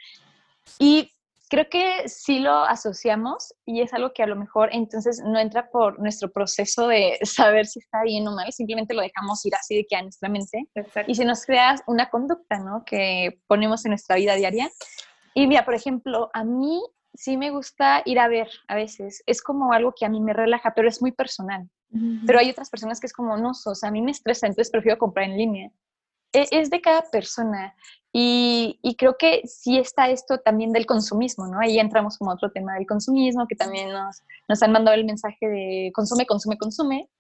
[0.79, 1.11] Y
[1.49, 5.71] creo que sí lo asociamos y es algo que a lo mejor entonces no entra
[5.71, 9.77] por nuestro proceso de saber si está bien o mal, simplemente lo dejamos ir así
[9.77, 10.69] de que a nuestra mente.
[11.07, 12.85] Y si nos creas una conducta, ¿no?
[12.85, 14.71] Que ponemos en nuestra vida diaria.
[15.35, 16.83] Y mira, por ejemplo, a mí
[17.15, 19.23] sí me gusta ir a ver a veces.
[19.27, 21.69] Es como algo que a mí me relaja, pero es muy personal.
[22.27, 24.71] Pero hay otras personas que es como, no, o sea, a mí me estresa, entonces
[24.71, 25.71] prefiero comprar en línea.
[26.33, 27.75] E, es de cada persona.
[28.19, 31.61] Y, creo que sí está esto también del consumismo, ¿no?
[31.61, 35.47] Ahí entramos como otro tema del consumismo, que también nos, nos han mandado el mensaje
[35.47, 37.11] de consume, consume, consume.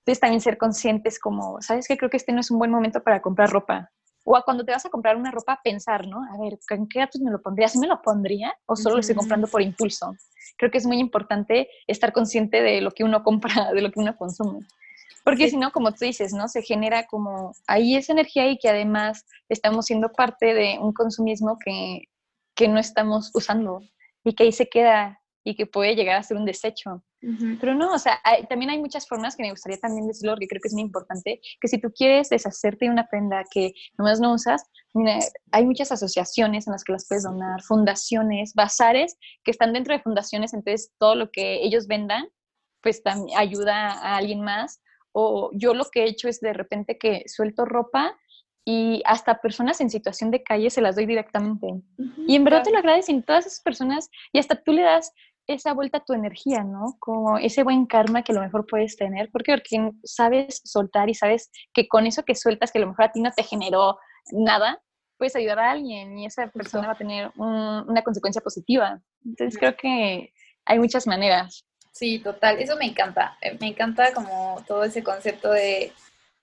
[0.00, 1.96] Entonces también ser conscientes como, ¿sabes qué?
[1.96, 3.90] Creo que este no es un buen momento para comprar ropa.
[4.24, 6.18] O cuando te vas a comprar una ropa, pensar, ¿no?
[6.24, 7.68] A ver, ¿en qué datos me lo pondría?
[7.68, 8.54] ¿Sí me lo pondría?
[8.66, 10.16] ¿O solo lo estoy comprando por impulso?
[10.56, 14.00] Creo que es muy importante estar consciente de lo que uno compra, de lo que
[14.00, 14.60] uno consume.
[15.24, 16.48] Porque si no, como tú dices, ¿no?
[16.48, 21.58] Se genera como ahí esa energía y que además estamos siendo parte de un consumismo
[21.64, 22.04] que,
[22.54, 23.80] que no estamos usando
[24.22, 27.04] y que ahí se queda y que puede llegar a ser un desecho.
[27.58, 28.20] Pero no, o sea,
[28.50, 31.40] también hay muchas formas que me gustaría también decirlo, que creo que es muy importante,
[31.58, 34.62] que si tú quieres deshacerte de una prenda que nomás no usas,
[35.50, 40.02] hay muchas asociaciones en las que las puedes donar, fundaciones, bazares que están dentro de
[40.02, 42.28] fundaciones, entonces todo lo que ellos vendan,
[42.82, 44.82] pues también ayuda a alguien más
[45.14, 48.18] o yo lo que he hecho es de repente que suelto ropa
[48.64, 51.68] y hasta personas en situación de calle se las doy directamente.
[52.26, 55.12] y en verdad te lo agradecen todas esas personas y hasta tú le das
[55.46, 56.96] esa vuelta a tu energía, ¿no?
[56.98, 61.14] Como ese buen karma que a lo mejor puedes tener, porque, porque sabes soltar y
[61.14, 63.98] sabes que con eso que sueltas, que a lo mejor a ti no te generó
[64.32, 64.82] nada,
[65.18, 69.00] puedes ayudar a alguien y esa persona va a tener una consecuencia positiva.
[69.24, 70.32] Entonces creo que
[70.64, 71.66] hay muchas maneras.
[71.94, 73.38] Sí, total, eso me encanta.
[73.40, 75.92] Eh, me encanta como todo ese concepto de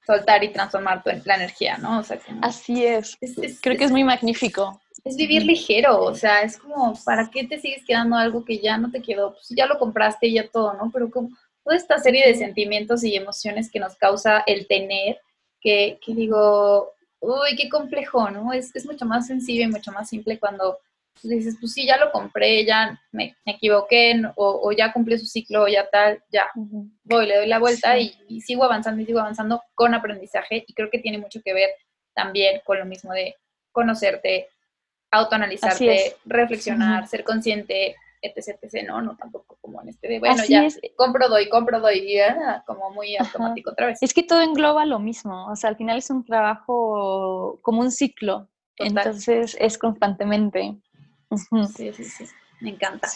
[0.06, 2.00] soltar y transformar tu, la energía, ¿no?
[2.00, 3.18] O sea, Así es.
[3.62, 4.82] Creo que es muy magnífico.
[5.04, 8.78] Es vivir ligero, o sea, es como, ¿para qué te sigues quedando algo que ya
[8.78, 9.34] no te quedó?
[9.34, 10.90] Pues ya lo compraste y ya todo, ¿no?
[10.94, 11.30] Pero como
[11.66, 15.20] toda esta serie de sentimientos y emociones que nos causa el tener,
[15.60, 18.54] que, que digo, uy, qué complejo, ¿no?
[18.54, 20.78] Es, es mucho más sencillo y mucho más simple cuando
[21.24, 25.88] dices, pues sí, ya lo compré, ya me, equivoqué, o, ya cumplí su ciclo, ya
[25.90, 26.50] tal, ya,
[27.04, 30.64] voy, le doy la vuelta y, sigo avanzando y sigo avanzando con aprendizaje.
[30.68, 31.70] Y creo que tiene mucho que ver
[32.14, 33.36] también con lo mismo de
[33.72, 34.50] conocerte,
[35.12, 40.68] autoanalizarte, reflexionar, ser consciente, etc, etc, no, no tampoco como en este de, bueno, ya,
[40.96, 44.00] compro, doy, compro, doy, y ya, como muy automático otra vez.
[44.02, 47.92] Es que todo engloba lo mismo, o sea, al final es un trabajo como un
[47.92, 50.78] ciclo, entonces es constantemente.
[51.76, 52.26] Sí, sí, sí.
[52.62, 53.10] Me encanta.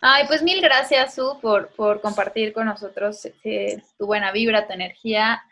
[0.00, 4.72] Ay, pues mil gracias, Su, por, por compartir con nosotros eh, tu buena vibra, tu
[4.72, 5.42] energía.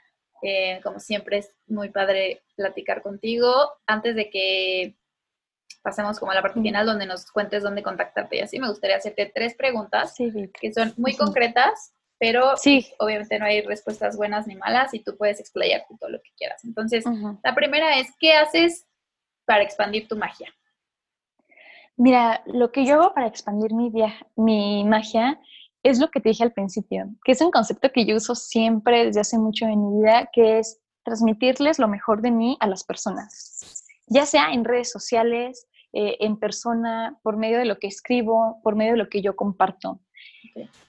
[0.43, 3.73] Eh, como siempre, es muy padre platicar contigo.
[3.87, 4.97] Antes de que
[5.83, 8.97] pasemos como a la parte final donde nos cuentes dónde contactarte y así, me gustaría
[8.97, 12.93] hacerte tres preguntas que son muy concretas, pero sí.
[12.99, 16.65] obviamente no hay respuestas buenas ni malas y tú puedes explayarte todo lo que quieras.
[16.65, 17.05] Entonces,
[17.45, 18.87] la primera es, ¿qué haces
[19.45, 20.53] para expandir tu magia?
[21.99, 23.93] Mira, lo que yo hago para expandir mi,
[24.37, 25.41] mi magia
[25.83, 29.07] es lo que te dije al principio, que es un concepto que yo uso siempre
[29.07, 32.85] desde hace mucho en mi vida, que es transmitirles lo mejor de mí a las
[32.85, 38.61] personas, ya sea en redes sociales, eh, en persona, por medio de lo que escribo,
[38.63, 40.01] por medio de lo que yo comparto.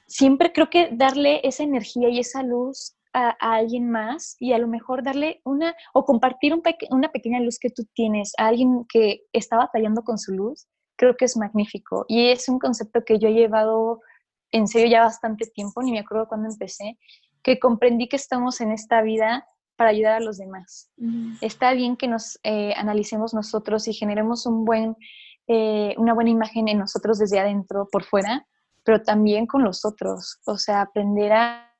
[0.05, 4.67] Siempre creo que darle esa energía y esa luz a, alguien más y a lo
[4.67, 6.53] mejor darle una o compartir
[6.91, 10.67] una pequeña luz que tú tienes a alguien que está batallando con su luz,
[10.99, 12.05] creo que es magnífico.
[12.07, 14.01] Y es un concepto que yo he llevado
[14.51, 16.99] en serio ya bastante tiempo, ni me acuerdo cuándo empecé,
[17.41, 19.47] que comprendí que estamos en esta vida
[19.77, 20.91] para ayudar a los demás.
[21.39, 24.97] Está bien que nos eh, analicemos nosotros y generemos un buen,
[25.47, 28.45] eh, una buena imagen en nosotros desde adentro, por fuera,
[28.83, 30.41] pero también con los otros.
[30.45, 31.73] O sea, aprender a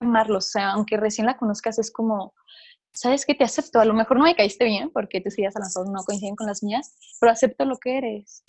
[0.00, 0.48] amarlos.
[0.48, 2.34] O sea, aunque recién la conozcas, es como,
[2.92, 3.34] ¿sabes qué?
[3.34, 3.80] Te acepto.
[3.80, 6.36] A lo mejor no me caíste bien porque tus ideas a lo mejor no coinciden
[6.36, 8.44] con las mías, pero acepto lo que eres.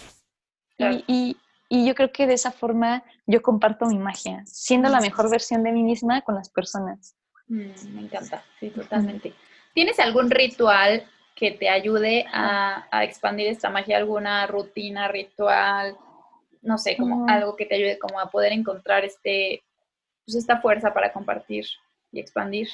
[1.07, 1.37] Y,
[1.69, 5.63] y, yo creo que de esa forma yo comparto mi magia, siendo la mejor versión
[5.63, 7.15] de mí misma con las personas.
[7.47, 9.33] Mm, me encanta, sí, totalmente.
[9.73, 13.97] ¿Tienes algún ritual que te ayude a, a expandir esta magia?
[13.97, 15.97] ¿Alguna rutina, ritual?
[16.61, 17.29] No sé, como mm.
[17.29, 19.63] algo que te ayude como a poder encontrar este,
[20.25, 21.65] pues esta fuerza para compartir
[22.11, 22.69] y expandir.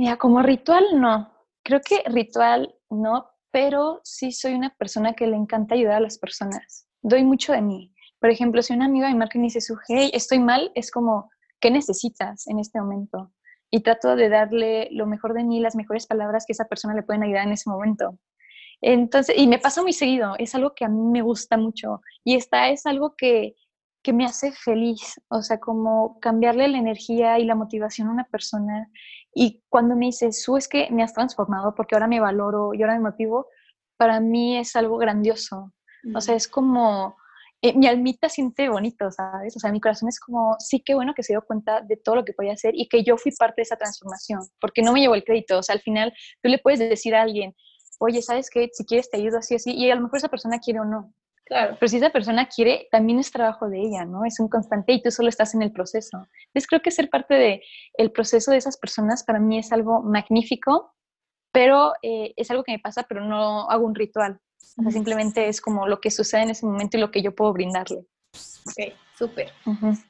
[0.00, 1.30] Mira, como ritual no.
[1.62, 6.16] Creo que ritual no, pero sí soy una persona que le encanta ayudar a las
[6.16, 6.88] personas.
[7.02, 7.92] Doy mucho de mí.
[8.18, 11.28] Por ejemplo, si una amiga me marca y me dice, hey, estoy mal, es como,
[11.60, 13.30] ¿qué necesitas en este momento?
[13.70, 17.02] Y trato de darle lo mejor de mí, las mejores palabras que esa persona le
[17.02, 18.18] pueden ayudar en ese momento.
[18.80, 22.36] Entonces, y me pasa muy seguido, es algo que a mí me gusta mucho y
[22.36, 23.54] esta es algo que,
[24.02, 28.24] que me hace feliz, o sea, como cambiarle la energía y la motivación a una
[28.24, 28.88] persona.
[29.34, 32.82] Y cuando me dices, Su, es que me has transformado porque ahora me valoro y
[32.82, 33.46] ahora me motivo,
[33.96, 35.72] para mí es algo grandioso.
[36.14, 37.16] O sea, es como,
[37.62, 39.54] eh, mi almita siente bonito, ¿sabes?
[39.54, 42.16] O sea, mi corazón es como, sí, qué bueno que se dio cuenta de todo
[42.16, 45.00] lo que podía hacer y que yo fui parte de esa transformación, porque no me
[45.00, 45.58] llevó el crédito.
[45.58, 47.54] O sea, al final tú le puedes decir a alguien,
[47.98, 48.70] oye, ¿sabes qué?
[48.72, 51.12] Si quieres te ayudo así, así, y a lo mejor esa persona quiere o no.
[51.50, 51.76] Claro.
[51.80, 54.24] Pero si esa persona quiere, también es trabajo de ella, ¿no?
[54.24, 56.28] Es un constante y tú solo estás en el proceso.
[56.46, 57.60] Entonces creo que ser parte del
[57.94, 60.94] el proceso de esas personas para mí es algo magnífico,
[61.50, 64.38] pero eh, es algo que me pasa, pero no hago un ritual.
[64.78, 67.34] O sea, simplemente es como lo que sucede en ese momento y lo que yo
[67.34, 68.06] puedo brindarle.
[68.66, 69.50] Ok, súper.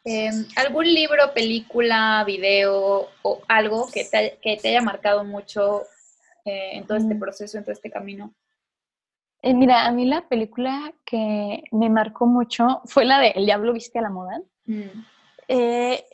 [0.04, 5.84] Em, ¿Algún libro, película, video o algo que te, que te haya marcado mucho
[6.44, 8.34] eh, en todo este proceso, en todo este camino?
[9.42, 13.72] Eh, mira, a mí la película que me marcó mucho fue la de El Diablo
[13.72, 14.40] Viste a la Moda.
[14.66, 15.04] Mm.
[15.48, 16.04] Eh,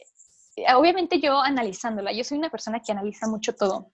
[0.76, 3.92] obviamente yo analizándola, yo soy una persona que analiza mucho todo.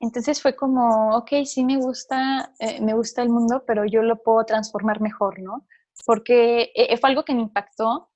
[0.00, 4.44] Entonces fue como, ok, sí me gusta, me gusta el mundo, pero yo lo puedo
[4.44, 5.66] transformar mejor, ¿no?
[6.06, 8.08] Porque fue algo que me impactó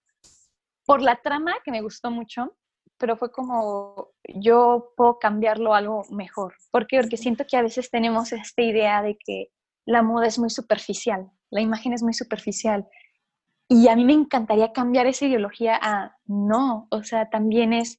[0.84, 2.56] por la trama que me gustó mucho,
[2.98, 6.54] pero fue como yo puedo cambiarlo a algo mejor.
[6.70, 7.00] ¿Por qué?
[7.00, 9.48] Porque siento que a veces tenemos esta idea de que
[9.86, 12.86] la moda es muy superficial, la imagen es muy superficial.
[13.68, 17.98] Y a mí me encantaría cambiar esa ideología a no, o sea, también es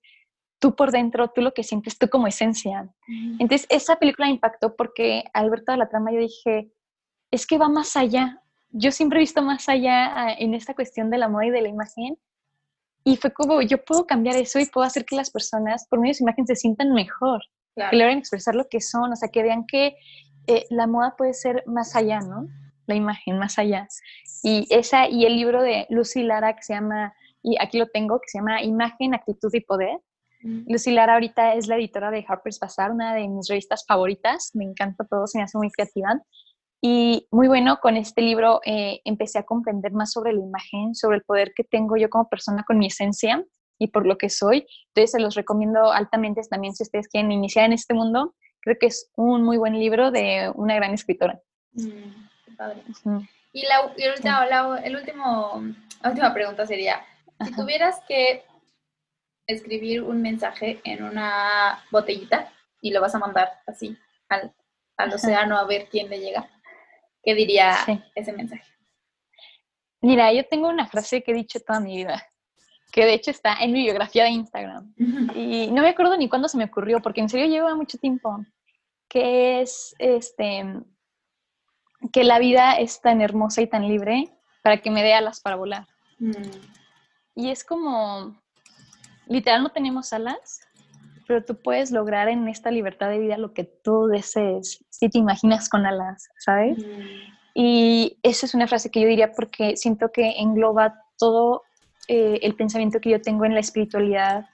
[0.59, 2.93] tú por dentro, tú lo que sientes, tú como esencia.
[3.39, 6.71] Entonces, esa película me impactó porque al ver toda la trama yo dije,
[7.31, 8.41] es que va más allá.
[8.69, 11.69] Yo siempre he visto más allá en esta cuestión de la moda y de la
[11.69, 12.17] imagen
[13.03, 16.11] y fue como, yo puedo cambiar eso y puedo hacer que las personas, por medio
[16.11, 17.41] de su imagen, se sientan mejor,
[17.75, 19.95] que logren expresar lo que son, o sea, que vean que
[20.47, 22.47] eh, la moda puede ser más allá, ¿no?
[22.85, 23.87] La imagen, más allá.
[24.43, 28.19] Y esa, y el libro de Lucy Lara, que se llama, y aquí lo tengo,
[28.19, 29.99] que se llama Imagen, Actitud y Poder.
[30.41, 30.63] Mm.
[30.67, 34.51] Lucy Lara ahorita es la editora de Harper's Bazaar, una de mis revistas favoritas.
[34.53, 36.21] Me encanta todo, se me hace muy creativa.
[36.85, 41.15] Y muy bueno, con este libro eh, empecé a comprender más sobre la imagen, sobre
[41.15, 43.41] el poder que tengo yo como persona con mi esencia
[43.79, 44.65] y por lo que soy.
[44.87, 48.35] Entonces se los recomiendo altamente también si ustedes quieren iniciar en este mundo.
[48.63, 51.39] Creo que es un muy buen libro de una gran escritora.
[51.73, 52.81] Mm, padre.
[53.51, 53.91] Y, la,
[54.83, 55.63] el último,
[56.01, 57.05] la última pregunta sería,
[57.43, 58.43] si tuvieras que
[59.47, 62.51] escribir un mensaje en una botellita
[62.81, 63.97] y lo vas a mandar así
[64.29, 64.53] al,
[64.97, 66.49] al océano a ver quién le llega,
[67.23, 67.77] ¿Qué diría
[68.15, 68.69] ese mensaje?
[70.01, 72.21] Mira, yo tengo una frase que he dicho toda mi vida,
[72.93, 74.93] que de hecho está en mi biografía de Instagram.
[75.35, 78.45] Y no me acuerdo ni cuándo se me ocurrió, porque en serio lleva mucho tiempo,
[79.09, 80.63] que es este
[82.11, 84.29] que la vida es tan hermosa y tan libre
[84.61, 85.87] para que me dé alas para volar.
[86.19, 86.33] Mm.
[87.33, 88.39] Y es como,
[89.25, 90.59] literal no tenemos alas,
[91.27, 95.17] pero tú puedes lograr en esta libertad de vida lo que tú desees, si te
[95.17, 96.77] imaginas con alas, ¿sabes?
[96.77, 97.33] Mm.
[97.55, 101.63] Y esa es una frase que yo diría porque siento que engloba todo
[102.07, 104.45] eh, el pensamiento que yo tengo en la espiritualidad,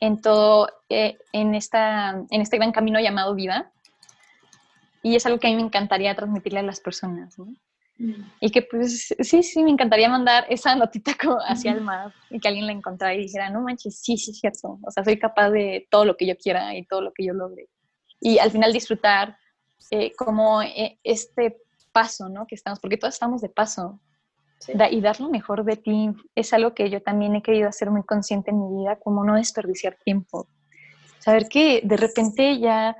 [0.00, 3.72] en todo, eh, en, esta, en este gran camino llamado vida.
[5.02, 7.38] Y es algo que a mí me encantaría transmitirle a las personas.
[7.38, 7.46] ¿no?
[7.98, 8.30] Mm.
[8.40, 12.38] Y que pues sí, sí, me encantaría mandar esa notita como hacia el mar y
[12.40, 14.78] que alguien la encontrara y dijera, no manches, sí, sí, es cierto.
[14.82, 17.32] O sea, soy capaz de todo lo que yo quiera y todo lo que yo
[17.32, 17.68] logre.
[18.20, 19.36] Y al final disfrutar
[19.90, 20.60] eh, como
[21.04, 21.58] este
[21.92, 22.46] paso, ¿no?
[22.46, 24.00] Que estamos, porque todos estamos de paso.
[24.90, 28.02] Y dar lo mejor de ti es algo que yo también he querido hacer muy
[28.02, 30.48] consciente en mi vida, como no desperdiciar tiempo.
[31.18, 32.96] Saber que de repente ya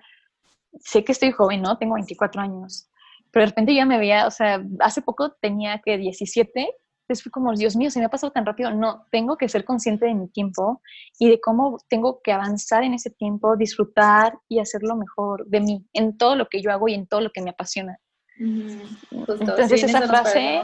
[0.80, 1.78] sé que estoy joven, ¿no?
[1.78, 2.88] Tengo 24 años
[3.30, 6.74] pero de repente ya me veía, o sea, hace poco tenía que 17,
[7.08, 8.70] entonces fui como, Dios mío, se me ha pasado tan rápido.
[8.70, 10.82] No, tengo que ser consciente de mi tiempo
[11.18, 15.60] y de cómo tengo que avanzar en ese tiempo, disfrutar y hacer lo mejor de
[15.60, 17.98] mí, en todo lo que yo hago y en todo lo que me apasiona.
[18.38, 20.60] Entonces esa frase,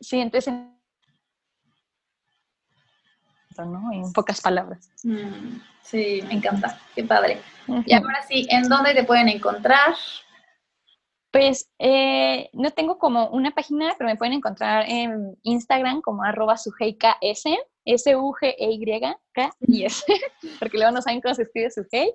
[0.00, 0.54] sí, entonces
[3.64, 3.92] ¿no?
[3.92, 4.90] En pocas palabras.
[5.02, 7.40] Mm, sí, me encanta, qué padre.
[7.86, 9.94] Y ahora sí, ¿en dónde te pueden encontrar?
[11.30, 16.54] Pues eh, no tengo como una página, pero me pueden encontrar en Instagram como arroba
[16.54, 20.04] S, S-U-G-E-Y-K y S,
[20.58, 22.14] porque luego no saben cómo se escribe sujei.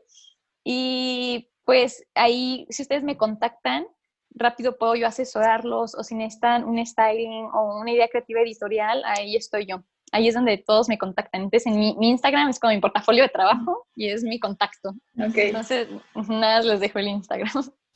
[0.63, 3.85] Y pues ahí, si ustedes me contactan,
[4.35, 9.35] rápido puedo yo asesorarlos o si necesitan un styling o una idea creativa editorial, ahí
[9.35, 9.83] estoy yo.
[10.13, 11.43] Ahí es donde todos me contactan.
[11.43, 14.93] Entonces, en mi, Instagram es como mi portafolio de trabajo y es mi contacto.
[15.29, 15.47] Okay.
[15.47, 15.87] Entonces,
[16.27, 17.49] nada, les dejo el Instagram.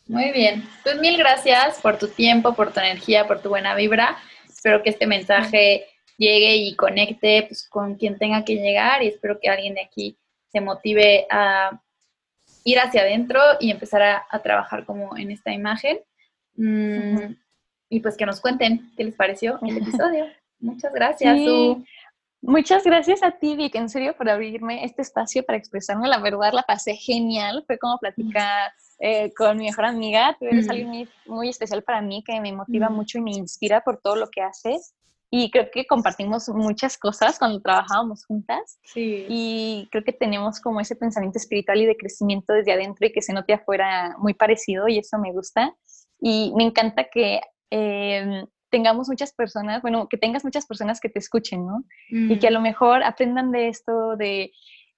[0.07, 0.63] Muy bien.
[0.83, 4.17] Pues mil gracias por tu tiempo, por tu energía, por tu buena vibra.
[4.47, 9.39] Espero que este mensaje llegue y conecte pues, con quien tenga que llegar y espero
[9.39, 10.17] que alguien de aquí
[10.51, 11.81] se motive a
[12.63, 15.99] ir hacia adentro y empezar a, trabajar como en esta imagen.
[16.55, 17.35] Mm,
[17.89, 20.25] y pues que nos cuenten qué les pareció el episodio.
[20.59, 21.37] Muchas gracias.
[22.47, 26.07] Muchas gracias a ti, Vic, en serio, por abrirme este espacio para expresarme.
[26.07, 27.63] La verdad, la pasé genial.
[27.65, 30.35] Fue como platicar eh, con mi mejor amiga.
[30.39, 33.99] Tú eres alguien muy, especial para mí, que me motiva mucho y me inspira por
[33.99, 34.93] todo lo que haces.
[35.31, 38.79] Y creo que compartimos muchas cosas cuando trabajábamos juntas.
[38.83, 39.25] Sí.
[39.27, 43.23] Y creo que tenemos como ese pensamiento espiritual y de crecimiento desde adentro y que
[43.23, 45.75] se note afuera muy parecido y eso me gusta.
[46.19, 47.41] Y me encanta que
[47.71, 51.83] eh, tengamos muchas personas, bueno, que tengas muchas personas que te escuchen, ¿no?
[52.09, 54.51] Y que a lo mejor aprendan de esto, de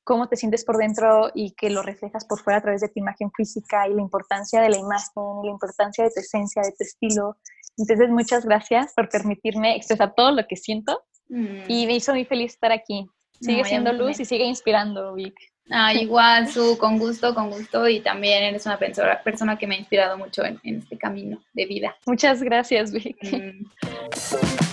[0.03, 2.99] cómo te sientes por dentro y que lo reflejas por fuera a través de tu
[2.99, 6.83] imagen física y la importancia de la imagen, la importancia de tu esencia, de tu
[6.83, 7.37] estilo.
[7.77, 12.53] Entonces, muchas gracias por permitirme expresar todo lo que siento y me hizo muy feliz
[12.53, 13.05] estar aquí.
[13.41, 15.35] Sigue siendo luz y sigue inspirando, Vic.
[15.69, 17.87] Ah, igual, Su, con gusto, con gusto.
[17.87, 21.65] Y también eres una persona, persona que me ha inspirado mucho en, este camino de
[21.65, 21.95] vida.
[22.05, 23.17] Muchas gracias, Vic.
[23.23, 24.66] Mm.